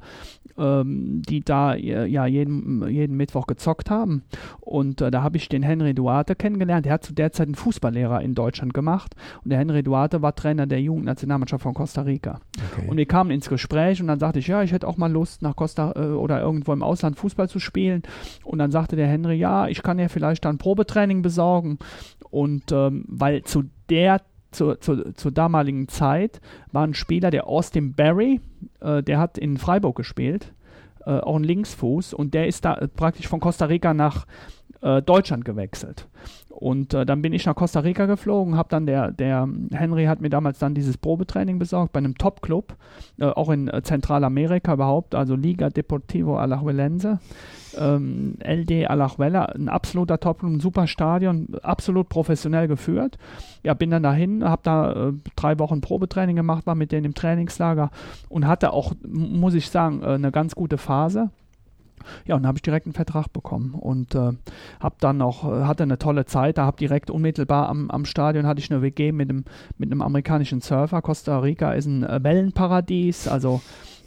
ähm, 0.56 1.22
die 1.28 1.40
da 1.40 1.74
ja 1.74 2.26
jeden, 2.26 2.88
jeden 2.88 3.16
Mittwoch 3.16 3.48
gezockt 3.48 3.90
haben. 3.90 4.22
Und 4.60 5.00
da 5.00 5.22
habe 5.22 5.36
ich 5.36 5.48
den 5.48 5.64
Henry 5.64 5.92
Duarte 5.92 6.36
kennengelernt. 6.36 6.86
Der 6.86 6.92
hat 6.92 7.04
zu 7.04 7.12
der 7.12 7.32
Zeit 7.32 7.48
einen 7.48 7.56
Fußballlehrer 7.56 8.04
Lehrer 8.04 8.22
in 8.22 8.34
Deutschland 8.34 8.72
gemacht. 8.72 9.16
Und 9.42 9.50
der 9.50 9.58
Henry 9.58 9.82
Duarte 9.82 10.22
war 10.22 10.34
Trainer 10.34 10.66
der 10.66 10.80
Jugendnationalmannschaft 10.80 11.62
von 11.62 11.74
Costa 11.74 12.02
Rica. 12.02 12.40
Okay. 12.72 12.88
Und 12.88 12.96
wir 12.96 13.06
kamen 13.06 13.30
ins 13.30 13.48
Gespräch 13.48 14.00
und 14.00 14.06
dann 14.06 14.20
sagte 14.20 14.38
ich, 14.38 14.46
ja, 14.46 14.62
ich 14.62 14.72
hätte 14.72 14.86
auch 14.86 14.96
mal 14.96 15.10
Lust, 15.10 15.42
nach 15.42 15.56
Costa 15.56 15.92
äh, 15.96 16.06
oder 16.12 16.40
irgendwo 16.40 16.72
im 16.72 16.82
Ausland 16.82 17.18
Fußball 17.18 17.48
zu 17.48 17.58
spielen. 17.58 18.02
Und 18.44 18.59
dann 18.59 18.70
sagte 18.70 18.96
der 18.96 19.07
Henry, 19.07 19.37
ja, 19.37 19.68
ich 19.68 19.83
kann 19.83 19.98
ja 19.98 20.09
vielleicht 20.09 20.44
dann 20.44 20.59
Probetraining 20.59 21.22
besorgen. 21.22 21.78
Und 22.30 22.72
ähm, 22.72 23.04
weil 23.09 23.42
zu 23.42 23.64
der 23.88 24.20
zur, 24.54 24.80
zur, 24.80 25.14
zur 25.14 25.33
damaligen 25.33 25.88
Zeit 25.88 26.40
war 26.72 26.87
ein 26.87 26.94
Spieler, 26.94 27.30
der 27.30 27.46
Austin 27.46 27.94
Barry, 27.94 28.40
äh, 28.80 29.02
der 29.02 29.18
hat 29.18 29.37
in 29.37 29.59
Freiburg 29.59 29.96
gespielt, 29.96 30.54
äh, 31.04 31.18
auch 31.18 31.37
ein 31.37 31.44
Linksfuß, 31.44 32.14
und 32.14 32.35
der 32.35 32.46
ist 32.46 32.64
da 32.64 32.74
äh, 32.74 32.88
praktisch 32.88 33.28
von 33.28 33.40
Costa 33.40 33.66
Rica 33.66 33.92
nach 33.92 34.26
äh, 34.85 35.03
Deutschland 35.03 35.44
gewechselt. 35.44 36.07
Und 36.51 36.94
äh, 36.94 37.05
dann 37.05 37.20
bin 37.20 37.33
ich 37.33 37.47
nach 37.47 37.57
Costa 37.57 37.81
Rica 37.81 38.07
geflogen, 38.07 38.57
habe 38.57 38.68
dann 38.68 38.87
der, 38.87 39.11
der 39.11 39.49
Henry 39.73 40.05
hat 40.05 40.20
mir 40.20 40.31
damals 40.31 40.61
dann 40.61 40.75
dieses 40.75 40.97
Probetraining 40.97 41.59
besorgt 41.59 41.92
bei 41.92 41.99
einem 41.99 42.16
Top-Club, 42.16 42.77
äh, 43.18 43.25
auch 43.25 43.51
in 43.51 43.66
äh, 43.66 43.83
Zentralamerika 43.83 44.75
überhaupt, 44.75 45.16
also 45.16 45.35
Liga 45.35 45.68
Deportivo 45.68 46.37
Alajuelense, 46.37 47.18
ähm, 47.77 48.37
LD 48.44 48.87
Alajuela, 48.88 49.47
ein 49.47 49.68
absoluter 49.68 50.20
Top-Club, 50.20 50.53
ein 50.53 50.61
super 50.61 50.87
Stadion, 50.87 51.49
absolut 51.62 52.09
professionell 52.09 52.68
geführt. 52.68 53.18
Ja, 53.64 53.75
bin 53.75 53.90
dann 53.90 54.05
dahin, 54.05 54.44
habe 54.44 54.62
da 54.62 55.09
äh, 55.09 55.12
drei 55.35 55.59
Wochen 55.59 55.81
Probetraining 55.81 56.37
gemacht, 56.37 56.66
war 56.66 56.77
mit 56.77 56.92
denen 56.92 57.07
im 57.07 57.14
Trainingslager 57.14 57.90
und 58.29 58.47
hatte 58.47 58.73
auch, 58.73 58.92
muss 59.03 59.55
ich 59.55 59.70
sagen, 59.70 60.03
äh, 60.03 60.11
eine 60.11 60.31
ganz 60.31 60.55
gute 60.55 60.79
Phase. 60.79 61.31
Ja, 62.26 62.36
und 62.36 62.42
dann 62.42 62.48
habe 62.48 62.58
ich 62.58 62.62
direkt 62.62 62.86
einen 62.86 62.94
Vertrag 62.94 63.32
bekommen 63.32 63.74
und 63.74 64.14
äh, 64.14 64.32
habe 64.80 64.96
dann 65.00 65.18
noch, 65.18 65.44
äh, 65.44 65.64
hatte 65.64 65.82
eine 65.82 65.98
tolle 65.98 66.24
Zeit, 66.24 66.58
da 66.58 66.66
habe 66.66 66.76
direkt 66.76 67.10
unmittelbar 67.10 67.68
am, 67.68 67.90
am 67.90 68.04
Stadion 68.04 68.46
hatte 68.46 68.60
ich 68.60 68.70
eine 68.70 68.82
WG 68.82 69.12
mit 69.12 69.30
einem, 69.30 69.44
mit 69.78 69.90
einem 69.90 70.02
amerikanischen 70.02 70.60
Surfer. 70.60 71.02
Costa 71.02 71.38
Rica 71.38 71.72
ist 71.72 71.86
ein 71.86 72.02
äh, 72.02 72.22
Wellenparadies, 72.22 73.28
also 73.28 73.60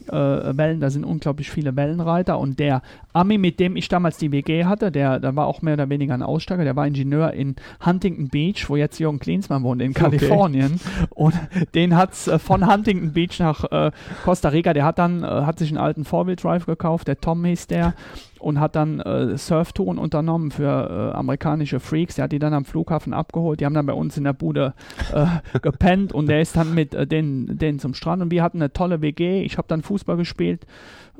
äh, 0.10 0.58
Wellen, 0.58 0.80
da 0.80 0.89
sind 0.89 1.04
unglaublich 1.04 1.52
viele 1.52 1.76
Wellenreiter 1.76 2.39
und 2.39 2.60
der 2.60 2.82
Ami, 3.13 3.38
mit 3.38 3.60
dem 3.60 3.76
ich 3.76 3.88
damals 3.89 4.17
die 4.17 4.32
WG 4.32 4.65
hatte, 4.65 4.91
der, 4.91 5.20
der 5.20 5.36
war 5.36 5.48
auch 5.48 5.62
mehr 5.62 5.74
oder 5.74 5.89
weniger 5.89 6.13
ein 6.13 6.24
Aussteiger, 6.24 6.63
der 6.63 6.76
war 6.76 6.88
Ingenieur 6.88 7.34
in 7.34 7.56
Huntington 7.86 8.30
Beach, 8.30 8.70
wo 8.70 8.76
jetzt 8.76 9.00
Jürgen 9.00 9.20
Klinsmann 9.20 9.63
wohnt, 9.63 9.82
in 9.82 9.93
Kalifornien 9.93 10.80
okay. 11.10 11.13
und 11.15 11.36
den 11.76 11.96
hat 11.96 12.13
es 12.13 12.28
äh, 12.28 12.39
von 12.39 12.72
Huntington 12.72 13.13
Beach 13.13 13.39
nach 13.39 13.63
äh, 13.72 13.91
Costa 14.24 14.50
Rica, 14.50 14.74
der 14.74 14.86
hat 14.86 15.00
dann, 15.00 15.24
äh, 15.24 15.28
hat 15.28 15.60
sich 15.60 15.70
einen 15.70 15.78
alten 15.78 16.06
Four-Wheel-Drive 16.06 16.65
gekauft, 16.65 17.08
der 17.08 17.20
Tom 17.20 17.43
hieß 17.46 17.67
der 17.67 17.93
und 18.39 18.60
hat 18.60 18.76
dann 18.76 19.00
äh, 19.00 19.38
Surftouren 19.38 19.97
unternommen 19.97 20.52
für 20.52 21.12
äh, 21.13 21.15
amerikanische 21.15 21.80
Freaks. 21.80 22.15
Der 22.15 22.23
hat 22.23 22.32
die 22.32 22.39
dann 22.39 22.54
am 22.54 22.65
Flughafen 22.65 23.13
abgeholt. 23.13 23.60
Die 23.60 23.65
haben 23.65 23.73
dann 23.73 23.86
bei 23.86 23.93
uns 23.93 24.17
in 24.17 24.23
der 24.23 24.34
Bude 24.34 24.73
äh, 25.13 25.26
gepennt 25.62 26.13
und 26.13 26.28
der 26.28 26.41
ist 26.41 26.56
dann 26.56 26.73
mit 26.73 26.93
äh, 26.93 27.08
denen, 27.08 27.58
denen 27.58 27.80
zum 27.80 27.93
Strand. 27.93 28.21
Und 28.21 28.32
wir 28.32 28.43
hatten 28.43 28.62
eine 28.62 28.73
tolle 28.73 29.02
WG. 29.02 29.43
Ich 29.43 29.58
habe 29.58 29.67
dann 29.67 29.82
Fußball 29.82 30.17
gespielt. 30.17 30.65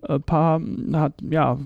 Ein 0.08 0.21
paar, 0.21 0.62
hat, 0.93 1.13
ja. 1.21 1.58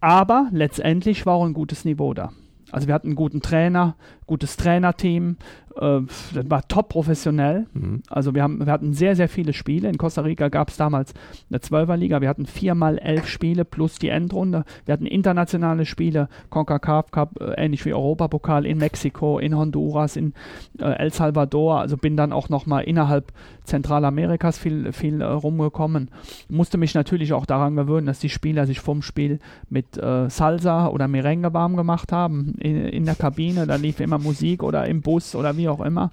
Aber 0.00 0.48
letztendlich 0.52 1.26
war 1.26 1.34
auch 1.34 1.44
ein 1.44 1.54
gutes 1.54 1.84
Niveau 1.84 2.14
da. 2.14 2.30
Also 2.72 2.86
wir 2.88 2.94
hatten 2.94 3.08
einen 3.08 3.16
guten 3.16 3.42
Trainer, 3.42 3.96
gutes 4.32 4.56
Trainerteam, 4.56 5.36
äh, 5.76 6.00
das 6.34 6.50
war 6.50 6.66
top 6.68 6.88
professionell. 6.88 7.66
Mhm. 7.72 8.02
Also 8.08 8.34
wir, 8.34 8.42
haben, 8.42 8.64
wir 8.64 8.72
hatten 8.72 8.92
sehr, 8.92 9.16
sehr 9.16 9.28
viele 9.28 9.52
Spiele. 9.52 9.88
In 9.88 9.98
Costa 9.98 10.22
Rica 10.22 10.48
gab 10.48 10.70
es 10.70 10.76
damals 10.76 11.14
eine 11.50 11.60
Zwölferliga. 11.60 12.20
Wir 12.20 12.28
hatten 12.28 12.46
viermal 12.46 12.98
elf 12.98 13.26
Spiele 13.26 13.64
plus 13.64 13.98
die 13.98 14.08
Endrunde. 14.08 14.64
Wir 14.84 14.92
hatten 14.92 15.06
internationale 15.06 15.84
Spiele, 15.84 16.28
CONCACAF 16.50 17.10
Cup, 17.10 17.40
äh, 17.40 17.62
ähnlich 17.62 17.84
wie 17.84 17.92
Europapokal 17.92 18.66
in 18.66 18.78
Mexiko, 18.78 19.38
in 19.38 19.56
Honduras, 19.56 20.16
in 20.16 20.34
äh, 20.78 20.84
El 20.84 21.12
Salvador. 21.12 21.80
Also 21.80 21.96
bin 21.96 22.16
dann 22.16 22.32
auch 22.32 22.48
nochmal 22.48 22.84
innerhalb 22.84 23.32
Zentralamerikas 23.64 24.58
viel, 24.58 24.92
viel 24.92 25.20
äh, 25.20 25.24
rumgekommen. 25.24 26.10
Musste 26.48 26.78
mich 26.78 26.94
natürlich 26.94 27.32
auch 27.32 27.46
daran 27.46 27.76
gewöhnen, 27.76 28.06
dass 28.06 28.18
die 28.18 28.28
Spieler 28.28 28.66
sich 28.66 28.80
vom 28.80 29.02
Spiel 29.02 29.38
mit 29.68 29.96
äh, 29.96 30.28
Salsa 30.28 30.88
oder 30.88 31.08
Merengue 31.08 31.52
warm 31.54 31.76
gemacht 31.76 32.12
haben 32.12 32.54
in, 32.58 32.76
in 32.86 33.04
der 33.04 33.14
Kabine. 33.14 33.66
Da 33.66 33.76
lief 33.76 34.00
immer 34.00 34.18
Musik 34.22 34.62
oder 34.62 34.86
im 34.86 35.02
Bus 35.02 35.34
oder 35.34 35.56
wie 35.56 35.68
auch 35.68 35.80
immer. 35.80 36.10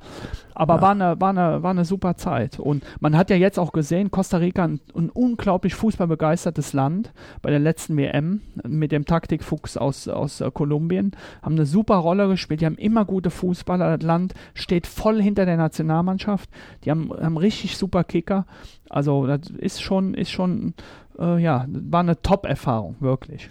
Aber 0.53 0.75
ja. 0.75 0.81
war, 0.81 0.91
eine, 0.91 1.21
war, 1.21 1.29
eine, 1.29 1.63
war 1.63 1.71
eine 1.71 1.85
super 1.85 2.15
Zeit. 2.15 2.59
Und 2.59 2.83
man 2.99 3.15
hat 3.15 3.29
ja 3.29 3.37
jetzt 3.37 3.57
auch 3.57 3.71
gesehen, 3.71 4.11
Costa 4.11 4.37
Rica 4.37 4.65
ein, 4.65 4.79
ein 4.93 5.09
unglaublich 5.09 5.73
fußballbegeistertes 5.75 6.73
Land 6.73 7.13
bei 7.41 7.49
der 7.49 7.59
letzten 7.59 7.95
WM 7.95 8.41
mit 8.67 8.91
dem 8.91 9.05
Taktikfuchs 9.05 9.77
aus, 9.77 10.07
aus 10.07 10.41
uh, 10.41 10.51
Kolumbien. 10.51 11.11
Haben 11.41 11.55
eine 11.55 11.65
super 11.65 11.95
Rolle 11.95 12.27
gespielt. 12.27 12.61
Die 12.61 12.65
haben 12.65 12.77
immer 12.77 13.05
gute 13.05 13.29
Fußballer. 13.29 13.97
Das 13.97 14.05
Land 14.05 14.33
steht 14.53 14.85
voll 14.85 15.21
hinter 15.21 15.45
der 15.45 15.57
Nationalmannschaft. 15.57 16.49
Die 16.83 16.91
haben, 16.91 17.09
haben 17.11 17.37
richtig 17.37 17.77
super 17.77 18.03
Kicker. 18.03 18.45
Also 18.89 19.27
das 19.27 19.49
ist 19.49 19.81
schon, 19.81 20.13
ist 20.13 20.31
schon, 20.31 20.73
äh, 21.17 21.41
ja, 21.41 21.65
war 21.69 22.01
eine 22.01 22.21
Top-Erfahrung, 22.21 22.95
wirklich. 22.99 23.49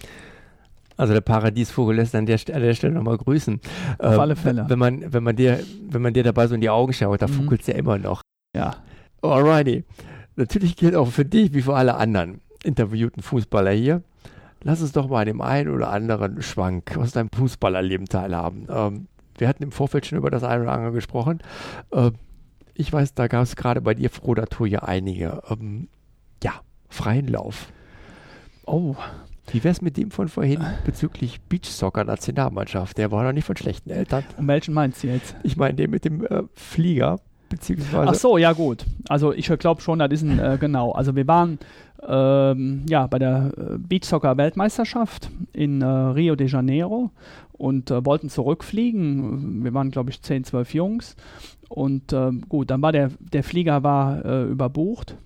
Also 0.99 1.15
der 1.15 1.21
Paradiesvogel 1.21 1.97
lässt 1.97 2.15
an 2.15 2.27
der, 2.27 2.39
an 2.53 2.61
der 2.61 2.75
Stelle 2.75 2.93
nochmal 2.93 3.17
grüßen. 3.17 3.61
Auf 3.99 4.15
ähm, 4.15 4.21
alle 4.21 4.37
Fälle. 4.37 4.67
Wenn 4.69 4.79
man, 4.79 5.13
wenn, 5.13 5.23
man 5.23 5.37
dir, 5.37 5.61
wenn 5.89 6.03
man 6.03 6.13
dir 6.13 6.25
dabei 6.25 6.49
so 6.49 6.57
in 6.57 6.61
die 6.61 6.69
Augen 6.69 6.93
schaut, 6.93 7.23
da 7.23 7.29
mhm. 7.29 7.33
funkelt 7.33 7.61
es 7.63 7.69
ja 7.69 7.75
immer 7.75 7.99
noch. 7.99 8.21
Ja. 8.55 8.77
Alrighty. 9.23 9.85
Natürlich 10.35 10.77
gilt 10.77 10.97
auch 10.97 11.09
für 11.09 11.25
dich 11.25 11.55
wie 11.55 11.63
für 11.63 11.75
alle 11.75 11.95
anderen 11.95 12.41
interviewten 12.65 13.23
Fußballer 13.23 13.71
hier. 13.71 14.03
Lass 14.65 14.83
uns 14.83 14.93
doch 14.93 15.09
mal 15.09 15.21
an 15.21 15.27
dem 15.27 15.41
einen 15.41 15.71
oder 15.71 15.91
anderen 15.91 16.43
Schwank 16.43 16.97
aus 16.97 17.13
deinem 17.13 17.31
Fußballerleben 17.31 18.07
teilhaben. 18.09 18.67
Ähm, 18.69 19.07
wir 19.37 19.47
hatten 19.47 19.63
im 19.63 19.73
Vorfeld 19.73 20.07
schon 20.07 20.19
über 20.19 20.31
das 20.31 20.43
eine 20.43 20.63
oder 20.63 20.73
andere 20.73 20.93
gesprochen. 20.93 21.39
Ähm, 21.93 22.15
ich 22.75 22.93
weiß, 22.93 23.15
da 23.15 23.29
gab 23.29 23.45
es 23.45 23.55
gerade 23.55 23.81
bei 23.81 23.95
dir 23.95 24.11
Tour 24.11 24.67
ja 24.67 24.81
einige. 24.81 25.43
Ähm, 25.49 25.89
ja, 26.43 26.55
freien 26.89 27.29
Lauf. 27.29 27.73
Oh, 28.67 28.97
wie 29.53 29.65
wäre 29.65 29.73
es 29.73 29.83
mit 29.83 29.97
dem 29.97 30.11
von 30.11 30.29
vorhin 30.29 30.61
bezüglich 30.85 31.41
Beachsoccer-Nationalmannschaft? 31.43 32.99
Der 32.99 33.11
war 33.11 33.25
doch 33.25 33.33
nicht 33.33 33.45
von 33.45 33.57
schlechten 33.57 33.91
Eltern. 33.91 34.25
Und 34.37 34.47
welchen 34.49 34.75
meinst 34.75 35.03
du 35.03 35.09
jetzt? 35.09 35.35
Ich 35.43 35.57
meine 35.57 35.75
den 35.75 35.91
mit 35.91 36.05
dem 36.05 36.25
äh, 36.27 36.43
Flieger, 36.55 37.21
beziehungsweise. 37.49 38.11
Ach 38.11 38.15
so, 38.15 38.39
ja 38.39 38.53
gut. 38.53 38.85
Also 39.09 39.33
ich 39.33 39.47
glaube 39.59 39.81
schon, 39.81 39.99
das 39.99 40.11
ist 40.13 40.23
ein, 40.23 40.39
äh, 40.39 40.59
genau. 40.61 40.93
Also 40.93 41.17
wir 41.17 41.27
waren 41.27 41.59
ähm, 42.07 42.85
ja, 42.89 43.07
bei 43.07 43.19
der 43.19 43.53
äh, 43.57 43.79
Beachsoccer-Weltmeisterschaft 43.79 45.31
in 45.53 45.83
äh, 45.83 45.87
Rio 45.87 46.37
de 46.37 46.47
Janeiro 46.47 47.11
und 47.53 47.91
äh, 47.91 48.05
wollten 48.05 48.29
zurückfliegen. 48.29 49.65
Wir 49.65 49.75
waren, 49.75 49.91
glaube 49.91 50.11
ich, 50.11 50.23
10, 50.23 50.45
12 50.45 50.75
Jungs. 50.75 51.17
Und 51.69 52.13
äh, 52.13 52.31
gut, 52.49 52.71
dann 52.71 52.83
war 52.83 52.93
der, 52.93 53.11
der 53.19 53.43
Flieger 53.43 53.83
war 53.83 54.25
äh, 54.25 54.45
überbucht. 54.45 55.17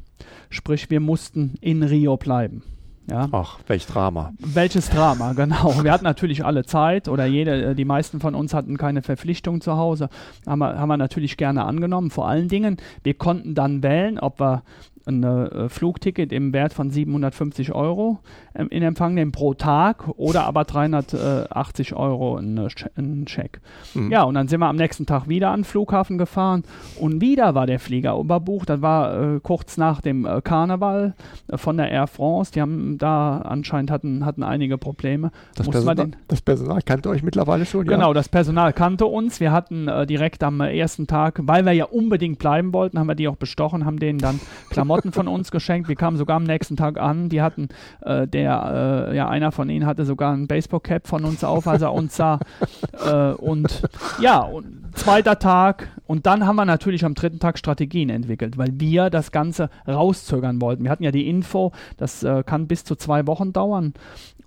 Sprich, 0.48 0.90
wir 0.90 1.00
mussten 1.00 1.54
in 1.60 1.82
Rio 1.82 2.16
bleiben. 2.16 2.62
Ja. 3.10 3.28
Ach, 3.32 3.58
welch 3.66 3.86
Drama. 3.86 4.32
Welches 4.38 4.88
Drama, 4.88 5.32
genau. 5.36 5.82
Wir 5.82 5.92
hatten 5.92 6.04
natürlich 6.04 6.44
alle 6.44 6.64
Zeit 6.64 7.08
oder 7.08 7.26
jede, 7.26 7.70
äh, 7.70 7.74
die 7.74 7.84
meisten 7.84 8.20
von 8.20 8.34
uns 8.34 8.54
hatten 8.54 8.76
keine 8.78 9.02
Verpflichtung 9.02 9.60
zu 9.60 9.76
Hause. 9.76 10.08
Haben 10.46 10.60
wir, 10.60 10.78
haben 10.78 10.88
wir 10.88 10.96
natürlich 10.96 11.36
gerne 11.36 11.64
angenommen. 11.64 12.10
Vor 12.10 12.28
allen 12.28 12.48
Dingen, 12.48 12.76
wir 13.02 13.14
konnten 13.14 13.54
dann 13.54 13.82
wählen, 13.82 14.18
ob 14.18 14.40
wir 14.40 14.62
ein 15.06 15.22
äh, 15.22 15.68
Flugticket 15.68 16.32
im 16.32 16.52
Wert 16.52 16.72
von 16.72 16.90
750 16.90 17.72
Euro 17.72 18.20
ähm, 18.54 18.68
in 18.68 18.82
Empfang 18.82 19.14
nehmen 19.14 19.32
pro 19.32 19.54
Tag 19.54 20.08
oder 20.16 20.44
aber 20.44 20.64
380 20.64 21.94
Euro 21.94 22.36
ein, 22.36 22.58
äh, 22.58 23.28
Scheck. 23.28 23.60
Mhm. 23.94 24.10
Ja, 24.10 24.22
und 24.22 24.34
dann 24.34 24.48
sind 24.48 24.60
wir 24.60 24.68
am 24.68 24.76
nächsten 24.76 25.06
Tag 25.06 25.28
wieder 25.28 25.50
an 25.50 25.60
den 25.60 25.64
Flughafen 25.64 26.18
gefahren 26.18 26.64
und 26.98 27.20
wieder 27.20 27.54
war 27.54 27.66
der 27.66 27.80
Flieger 27.80 28.16
überbucht. 28.18 28.68
Das 28.68 28.82
war 28.82 29.36
äh, 29.36 29.40
kurz 29.42 29.76
nach 29.76 30.00
dem 30.00 30.24
äh, 30.24 30.40
Karneval 30.40 31.14
von 31.54 31.76
der 31.76 31.90
Air 31.90 32.06
France. 32.06 32.52
Die 32.52 32.60
haben 32.60 32.98
da 32.98 33.38
anscheinend 33.38 33.90
hatten, 33.90 34.24
hatten 34.24 34.42
einige 34.42 34.78
Probleme. 34.78 35.30
Das, 35.54 35.68
Personal, 35.68 36.10
das 36.28 36.42
Personal 36.42 36.82
kannte 36.82 37.08
euch 37.08 37.22
mittlerweile 37.22 37.66
schon, 37.66 37.86
Genau, 37.86 38.08
ja? 38.08 38.14
das 38.14 38.28
Personal 38.28 38.72
kannte 38.72 39.06
uns. 39.06 39.40
Wir 39.40 39.52
hatten 39.52 39.90
direkt 40.06 40.42
am 40.42 40.60
ersten 40.60 41.06
Tag, 41.06 41.40
weil 41.42 41.64
wir 41.64 41.72
ja 41.72 41.86
unbedingt 41.86 42.38
bleiben 42.38 42.72
wollten, 42.72 42.98
haben 42.98 43.06
wir 43.06 43.14
die 43.14 43.28
auch 43.28 43.36
bestochen, 43.36 43.84
haben 43.84 43.98
denen 43.98 44.18
dann 44.18 44.40
Klamotten 44.70 44.91
Klamotten 44.92 45.12
von 45.12 45.26
uns 45.26 45.50
geschenkt. 45.50 45.88
Wir 45.88 45.96
kamen 45.96 46.18
sogar 46.18 46.36
am 46.36 46.44
nächsten 46.44 46.76
Tag 46.76 47.00
an. 47.00 47.30
Die 47.30 47.40
hatten, 47.40 47.68
äh, 48.02 48.28
der, 48.28 49.08
äh, 49.10 49.16
ja, 49.16 49.26
einer 49.26 49.50
von 49.50 49.70
ihnen 49.70 49.86
hatte 49.86 50.04
sogar 50.04 50.34
ein 50.34 50.46
Baseball-Cap 50.46 51.06
von 51.06 51.24
uns 51.24 51.44
auf, 51.44 51.66
als 51.66 51.80
er 51.80 51.94
uns 51.94 52.14
sah. 52.14 52.40
äh, 53.06 53.32
und 53.32 53.82
ja, 54.20 54.40
und 54.40 54.90
zweiter 54.94 55.38
Tag. 55.38 55.88
Und 56.06 56.26
dann 56.26 56.46
haben 56.46 56.56
wir 56.56 56.66
natürlich 56.66 57.06
am 57.06 57.14
dritten 57.14 57.38
Tag 57.38 57.56
Strategien 57.56 58.10
entwickelt, 58.10 58.58
weil 58.58 58.68
wir 58.74 59.08
das 59.08 59.32
Ganze 59.32 59.70
rauszögern 59.88 60.60
wollten. 60.60 60.84
Wir 60.84 60.90
hatten 60.90 61.04
ja 61.04 61.10
die 61.10 61.26
Info, 61.26 61.72
das 61.96 62.22
äh, 62.22 62.42
kann 62.44 62.66
bis 62.66 62.84
zu 62.84 62.94
zwei 62.94 63.26
Wochen 63.26 63.54
dauern. 63.54 63.94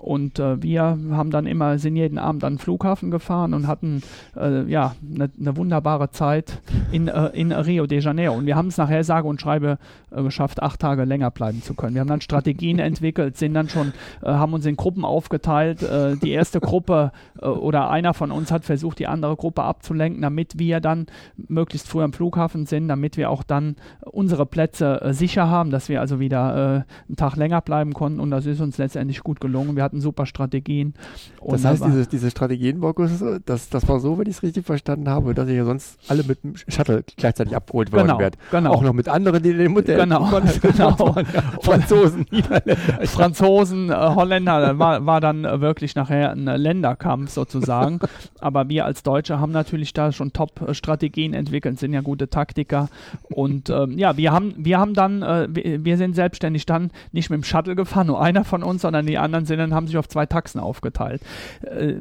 Und 0.06 0.38
äh, 0.38 0.62
wir 0.62 1.00
haben 1.12 1.32
dann 1.32 1.48
immer, 1.48 1.80
sind 1.80 1.96
jeden 1.96 2.20
Abend 2.20 2.44
an 2.44 2.54
den 2.54 2.60
Flughafen 2.60 3.10
gefahren 3.10 3.56
und 3.56 3.66
hatten 3.66 4.04
äh, 4.38 4.64
ja 4.70 4.96
eine 5.16 5.32
ne 5.36 5.58
wunderbare 5.58 6.12
Zeit 6.12 6.62
in, 6.92 7.08
äh, 7.08 7.30
in 7.30 7.52
Rio 7.52 7.88
de 7.88 8.00
Janeiro. 8.00 8.36
Und 8.36 8.46
wir 8.46 8.56
haben 8.56 8.68
es 8.68 8.78
nachher 8.78 9.04
sage 9.04 9.28
und 9.28 9.42
schreibe 9.42 9.80
äh, 10.16 10.22
geschafft, 10.22 10.62
acht 10.62 10.80
Tage 10.80 11.06
länger 11.06 11.32
bleiben 11.32 11.64
zu 11.64 11.74
können. 11.74 11.96
Wir 11.96 12.02
haben 12.02 12.08
dann 12.08 12.22
Strategien 12.22 12.78
entwickelt, 12.86 13.36
sind 13.38 13.56
dann 13.56 13.68
schon, 13.68 13.94
äh, 14.22 14.28
haben 14.28 14.54
uns 14.54 14.68
in 14.68 14.76
Gruppen 14.76 15.04
aufgeteilt. 15.04 15.82
Äh, 15.82 16.18
die 16.18 16.32
erste 16.32 16.60
Gruppe 16.60 17.12
oder 17.42 17.90
einer 17.90 18.14
von 18.14 18.32
uns 18.32 18.52
hat 18.52 18.64
versucht, 18.64 19.00
die 19.00 19.08
andere 19.08 19.36
Gruppe 19.36 19.64
abzulenken, 19.64 20.22
damit 20.22 20.60
wir 20.60 20.80
dann 20.80 21.08
möglichst 21.36 21.88
früh 21.88 22.02
am 22.02 22.14
Flughafen 22.14 22.66
sind, 22.66 22.88
damit 22.88 23.18
wir 23.18 23.30
auch 23.30 23.44
dann 23.44 23.76
unsere 24.02 24.46
Plätze 24.46 25.02
sicher 25.12 25.50
haben, 25.50 25.72
dass 25.72 25.90
wir 25.90 26.00
also 26.00 26.20
wieder 26.20 26.86
einen 27.08 27.16
Tag 27.18 27.36
länger 27.36 27.62
bleiben 27.62 27.94
konnten. 27.94 28.20
Und 28.20 28.32
das 28.32 28.46
ist 28.46 28.62
uns 28.62 28.78
letztendlich 28.78 29.22
gut 29.24 29.42
gelungen. 29.42 29.76
Wir 29.76 29.84
hatten 29.84 29.95
hatten 29.96 30.02
super 30.02 30.26
Strategien. 30.26 30.94
Und 31.40 31.54
das 31.54 31.66
heißt, 31.66 31.86
diese, 31.86 32.08
diese 32.08 32.32
Strategien, 32.32 32.80
Markus, 32.80 33.24
das, 33.46 33.70
das 33.70 33.88
war 33.88 34.00
so, 34.00 34.18
wenn 34.18 34.28
ich 34.28 34.38
es 34.38 34.44
richtig 34.44 34.66
verstanden 34.66 35.10
habe, 35.10 35.34
dass 35.34 35.48
ihr 35.48 35.64
sonst 35.66 35.98
alle 36.08 36.24
mit 36.24 36.44
dem 36.44 36.56
Shuttle 36.56 37.04
gleichzeitig 37.18 37.56
abgeholt 37.56 37.92
worden 37.92 38.08
genau, 38.08 38.20
wärt. 38.20 38.38
Genau. 38.52 38.72
Auch 38.74 38.82
noch 38.82 38.94
mit 38.94 39.08
anderen, 39.08 39.42
die 39.42 39.52
in 39.52 39.58
dem 39.58 39.76
Hotel 39.76 40.00
genau, 40.00 40.30
genau. 40.62 40.96
Franzosen, 41.62 42.26
Niederländer. 42.32 43.08
Franzosen, 43.08 43.90
äh, 43.90 43.94
Holländer, 43.94 44.78
war, 44.80 45.06
war 45.06 45.22
dann 45.22 45.44
wirklich 45.62 45.96
nachher 45.96 46.32
ein 46.32 46.46
Länderkampf 46.46 47.32
sozusagen. 47.32 48.00
Aber 48.40 48.70
wir 48.70 48.86
als 48.86 49.04
Deutsche 49.04 49.40
haben 49.40 49.52
natürlich 49.52 49.94
da 49.94 50.12
schon 50.12 50.34
Top-Strategien 50.34 51.34
entwickelt, 51.34 51.80
sind 51.80 51.94
ja 51.94 52.02
gute 52.02 52.30
Taktiker. 52.30 52.90
Und 53.30 53.70
ähm, 53.70 53.98
ja, 53.98 54.18
wir 54.18 54.32
haben, 54.32 54.54
wir 54.58 54.80
haben 54.80 54.94
dann, 54.94 55.22
äh, 55.22 55.48
wir, 55.50 55.86
wir 55.86 55.98
sind 55.98 56.16
selbstständig 56.16 56.66
dann 56.66 56.92
nicht 57.12 57.30
mit 57.30 57.38
dem 57.38 57.44
Shuttle 57.44 57.76
gefahren, 57.76 58.08
nur 58.08 58.22
einer 58.22 58.44
von 58.44 58.64
uns, 58.64 58.82
sondern 58.82 59.06
die 59.06 59.18
anderen 59.18 59.46
sind 59.46 59.60
dann, 59.60 59.74
haben 59.76 59.88
sich 59.88 59.98
auf 59.98 60.08
zwei 60.08 60.26
Taxen 60.26 60.60
aufgeteilt. 60.60 61.22
Äh, 61.62 61.96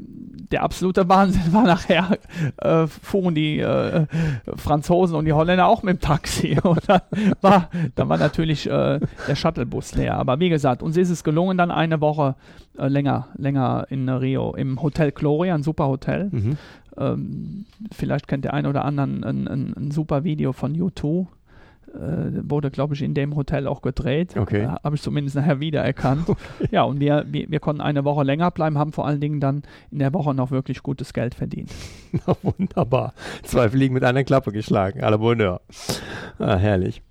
der 0.51 0.63
absolute 0.63 1.09
Wahnsinn 1.09 1.53
war 1.53 1.65
nachher, 1.65 2.19
äh, 2.59 2.87
fuhren 2.87 3.35
die 3.35 3.59
äh, 3.59 4.07
Franzosen 4.57 5.17
und 5.17 5.25
die 5.25 5.33
Holländer 5.33 5.67
auch 5.67 5.83
mit 5.83 5.97
dem 5.97 6.01
Taxi. 6.01 6.59
Und 6.65 6.81
dann 6.87 7.01
war, 7.41 7.69
dann 7.95 8.09
war 8.09 8.19
natürlich 8.19 8.69
äh, 8.69 9.01
der 9.29 9.35
Shuttlebus 9.35 9.95
leer. 9.95 10.17
Aber 10.17 10.41
wie 10.41 10.49
gesagt, 10.49 10.83
uns 10.83 10.97
ist 10.97 11.11
es 11.11 11.25
gelungen, 11.25 11.59
dann 11.59 11.71
eine 11.71 12.01
Woche 12.01 12.37
äh, 12.79 12.89
länger, 12.89 13.29
länger 13.37 13.87
in 13.91 14.09
Rio 14.09 14.55
im 14.55 14.81
Hotel 14.83 15.13
Gloria, 15.13 15.55
ein 15.55 15.63
super 15.63 15.89
Hotel. 15.89 16.29
Mhm. 16.31 16.57
Ähm, 16.97 17.67
vielleicht 17.93 18.29
kennt 18.29 18.45
der 18.45 18.55
eine 18.55 18.69
oder 18.69 18.85
andere 18.85 19.07
ein, 19.07 19.25
ein, 19.25 19.75
ein 19.77 19.91
super 19.91 20.25
Video 20.25 20.53
von 20.53 20.75
U2 20.75 21.23
äh, 21.23 21.27
wurde, 21.97 22.71
glaube 22.71 22.95
ich, 22.95 23.03
in 23.03 23.15
dem 23.15 23.37
Hotel 23.37 23.67
auch 23.67 23.83
gedreht. 23.83 24.37
Okay. 24.37 24.65
Äh, 24.65 24.69
Habe 24.83 24.97
ich 24.97 25.03
zumindest 25.03 25.37
nachher 25.37 25.61
wiedererkannt. 25.61 26.29
Okay. 26.35 26.69
Ja, 26.71 26.83
und 26.83 27.01
wir, 27.01 27.25
wir, 27.29 27.51
wir, 27.51 27.61
konnten 27.61 27.81
eine 27.81 28.05
Woche 28.05 28.23
länger 28.23 28.51
bleiben, 28.51 28.79
haben 28.79 28.93
vor 28.93 29.07
allen 29.07 29.21
Dingen 29.21 29.41
dann 29.41 29.63
in 29.91 29.99
der 29.99 30.13
Woche 30.13 30.35
noch 30.35 30.51
wirklich 30.51 30.83
gutes 30.83 31.13
Geld 31.13 31.35
verdient. 31.35 31.71
Na, 32.13 32.37
wunderbar. 32.43 33.15
Zwei 33.43 33.69
Fliegen 33.69 33.95
mit 33.95 34.05
einer 34.05 34.25
Klappe 34.25 34.53
geschlagen. 34.53 35.03
Alle 35.03 35.19
Bonheur. 35.19 35.61
Ah, 36.39 36.57
herrlich. 36.57 37.03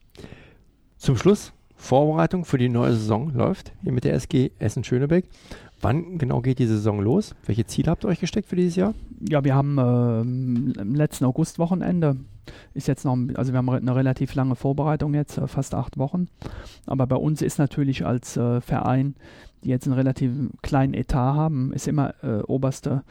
Zum 0.97 1.17
Schluss, 1.17 1.53
Vorbereitung 1.75 2.45
für 2.45 2.57
die 2.57 2.69
neue 2.69 2.93
Saison 2.93 3.33
läuft 3.33 3.73
hier 3.81 3.91
mit 3.91 4.03
der 4.03 4.13
SG 4.13 4.51
Essen-Schönebeck. 4.59 5.25
Wann 5.81 6.17
genau 6.17 6.41
geht 6.41 6.59
die 6.59 6.67
Saison 6.67 7.01
los? 7.01 7.35
Welche 7.45 7.65
Ziele 7.65 7.91
habt 7.91 8.05
ihr 8.05 8.07
euch 8.07 8.19
gesteckt 8.19 8.47
für 8.47 8.55
dieses 8.55 8.75
Jahr? 8.75 8.93
Ja, 9.27 9.43
wir 9.43 9.55
haben 9.55 9.77
äh, 9.77 10.81
im 10.81 10.95
letzten 10.95 11.25
August-Wochenende 11.25 12.15
ist 12.73 12.87
jetzt 12.87 13.05
noch, 13.05 13.17
also 13.35 13.53
wir 13.53 13.57
haben 13.57 13.69
eine 13.69 13.95
relativ 13.95 14.35
lange 14.35 14.55
Vorbereitung 14.55 15.13
jetzt, 15.13 15.37
äh, 15.37 15.47
fast 15.47 15.73
acht 15.73 15.97
Wochen. 15.97 16.27
Aber 16.85 17.07
bei 17.07 17.15
uns 17.15 17.41
ist 17.41 17.59
natürlich 17.59 18.05
als 18.05 18.37
äh, 18.37 18.61
Verein, 18.61 19.15
die 19.63 19.69
jetzt 19.69 19.87
einen 19.87 19.95
relativ 19.95 20.31
kleinen 20.61 20.93
Etat 20.93 21.35
haben, 21.35 21.71
ist 21.73 21.87
immer 21.87 22.13
äh, 22.23 22.41
oberste 22.41 23.03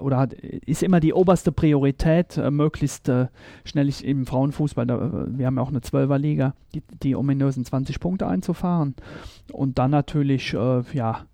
oder 0.00 0.18
hat, 0.18 0.34
ist 0.34 0.82
immer 0.82 1.00
die 1.00 1.12
oberste 1.12 1.52
Priorität, 1.52 2.36
äh, 2.36 2.50
möglichst 2.50 3.08
äh, 3.08 3.28
schnell 3.64 3.90
im 4.02 4.26
Frauenfußball. 4.26 4.86
Da, 4.86 4.96
äh, 4.96 5.38
wir 5.38 5.46
haben 5.46 5.56
ja 5.56 5.62
auch 5.62 5.68
eine 5.68 5.80
Zwölferliga, 5.80 6.54
die, 6.74 6.82
die 7.02 7.16
ominösen 7.16 7.64
20 7.64 8.00
Punkte 8.00 8.26
einzufahren. 8.26 8.94
Und 9.52 9.78
dann 9.78 9.90
natürlich, 9.90 10.52
ja, 10.52 11.26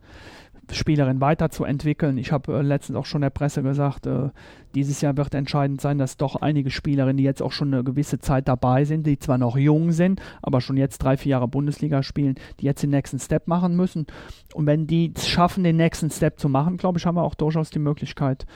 Spielerin 0.73 1.21
weiterzuentwickeln. 1.21 2.19
Ich 2.19 2.33
habe 2.33 2.59
äh, 2.59 2.63
letztens 2.63 2.97
auch 2.97 3.07
schon 3.07 3.23
der 3.23 3.31
Presse 3.31 3.63
gesagt, 3.63 4.07
äh, 4.07 4.31
dieses 4.75 5.01
Jahr 5.01 5.17
wird 5.17 5.35
entscheidend 5.35 5.81
sein, 5.81 5.99
dass 5.99 6.17
doch 6.17 6.37
einige 6.37 6.71
Spielerinnen, 6.71 7.17
die 7.17 7.25
jetzt 7.25 7.43
auch 7.43 7.53
schon 7.53 7.75
eine 7.75 7.83
gewisse 7.83 8.19
Zeit 8.19 8.47
dabei 8.49 8.85
sind, 8.85 9.07
die 9.07 9.19
zwar 9.19 9.39
noch 9.39 9.57
jung 9.57 9.93
sind, 9.93 10.21
aber 10.43 10.61
schon 10.61 10.77
jetzt 10.77 10.99
drei, 10.99 11.17
vier 11.17 11.31
Jahre 11.31 11.49
Bundesliga 11.49 12.03
spielen, 12.03 12.37
die 12.61 12.67
jetzt 12.67 12.83
den 12.83 12.91
nächsten 12.91 13.19
Step 13.19 13.49
machen 13.49 13.75
müssen. 13.77 14.07
Und 14.55 14.67
wenn 14.67 14.87
die 14.87 15.13
es 15.15 15.27
schaffen, 15.27 15.65
den 15.65 15.77
nächsten 15.77 16.11
Step 16.11 16.39
zu 16.39 16.49
machen, 16.49 16.77
glaube 16.77 16.99
ich, 16.99 17.07
haben 17.07 17.17
wir 17.17 17.23
auch 17.23 17.35
durchaus 17.35 17.71
die 17.71 17.79
Möglichkeit, 17.79 18.47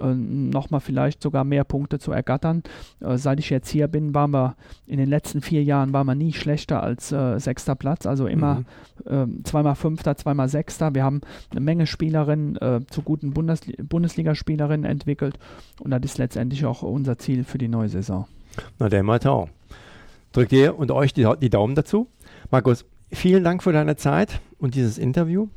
äh, 0.00 0.14
nochmal 0.14 0.80
vielleicht 0.80 1.22
sogar 1.22 1.44
mehr 1.44 1.64
Punkte 1.64 1.98
zu 1.98 2.12
ergattern. 2.12 2.62
Äh, 3.00 3.16
seit 3.16 3.38
ich 3.38 3.50
jetzt 3.50 3.68
hier 3.68 3.88
bin, 3.88 4.14
waren 4.14 4.30
wir 4.30 4.56
in 4.86 4.98
den 4.98 5.08
letzten 5.08 5.40
vier 5.40 5.62
Jahren 5.62 5.92
waren 5.92 6.06
wir 6.06 6.14
nie 6.14 6.32
schlechter 6.32 6.82
als 6.82 7.12
äh, 7.12 7.38
sechster 7.38 7.74
Platz, 7.74 8.06
also 8.06 8.26
immer 8.26 8.64
mhm. 9.06 9.40
äh, 9.40 9.42
zweimal 9.44 9.74
Fünfter, 9.74 10.16
zweimal 10.16 10.48
Sechster. 10.48 10.94
Wir 10.94 11.04
haben 11.04 11.20
eine 11.50 11.60
Menge 11.64 11.86
Spielerinnen 11.86 12.56
äh, 12.56 12.80
zu 12.88 13.02
guten 13.02 13.32
Bundesli 13.32 13.76
Bundesligaspielerinnen 13.82 14.88
entwickelt 14.88 15.38
und 15.80 15.90
das 15.90 16.02
ist 16.04 16.18
letztendlich 16.18 16.64
auch 16.64 16.82
unser 16.82 17.18
Ziel 17.18 17.44
für 17.44 17.58
die 17.58 17.68
neue 17.68 17.88
Saison. 17.88 18.26
Na, 18.78 18.88
der 18.88 19.02
mal 19.02 19.18
tau. 19.18 19.48
Drückt 20.32 20.52
dir 20.52 20.78
und 20.78 20.90
euch 20.90 21.12
die, 21.12 21.28
die 21.40 21.50
Daumen 21.50 21.74
dazu. 21.74 22.08
Markus, 22.50 22.84
vielen 23.12 23.44
Dank 23.44 23.62
für 23.62 23.72
deine 23.72 23.96
Zeit 23.96 24.40
und 24.58 24.74
dieses 24.74 24.98
Interview 24.98 25.48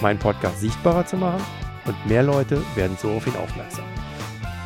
meinen 0.00 0.18
Podcast 0.18 0.62
sichtbarer 0.62 1.04
zu 1.04 1.18
machen 1.18 1.44
und 1.84 2.06
mehr 2.08 2.22
Leute 2.22 2.62
werden 2.76 2.96
so 2.98 3.10
auf 3.10 3.26
ihn 3.26 3.36
aufmerksam. 3.36 3.91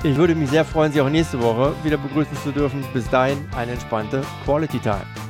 Ich 0.07 0.17
würde 0.17 0.37
mich 0.37 0.51
sehr 0.51 0.65
freuen, 0.65 0.93
Sie 0.93 1.01
auch 1.01 1.09
nächste 1.09 1.43
Woche 1.43 1.75
wieder 1.83 1.97
begrüßen 1.97 2.37
zu 2.45 2.53
dürfen. 2.53 2.85
Bis 2.95 3.11
dahin 3.11 3.39
eine 3.57 3.73
entspannte 3.73 4.23
Quality 4.45 4.79
Time. 4.79 5.26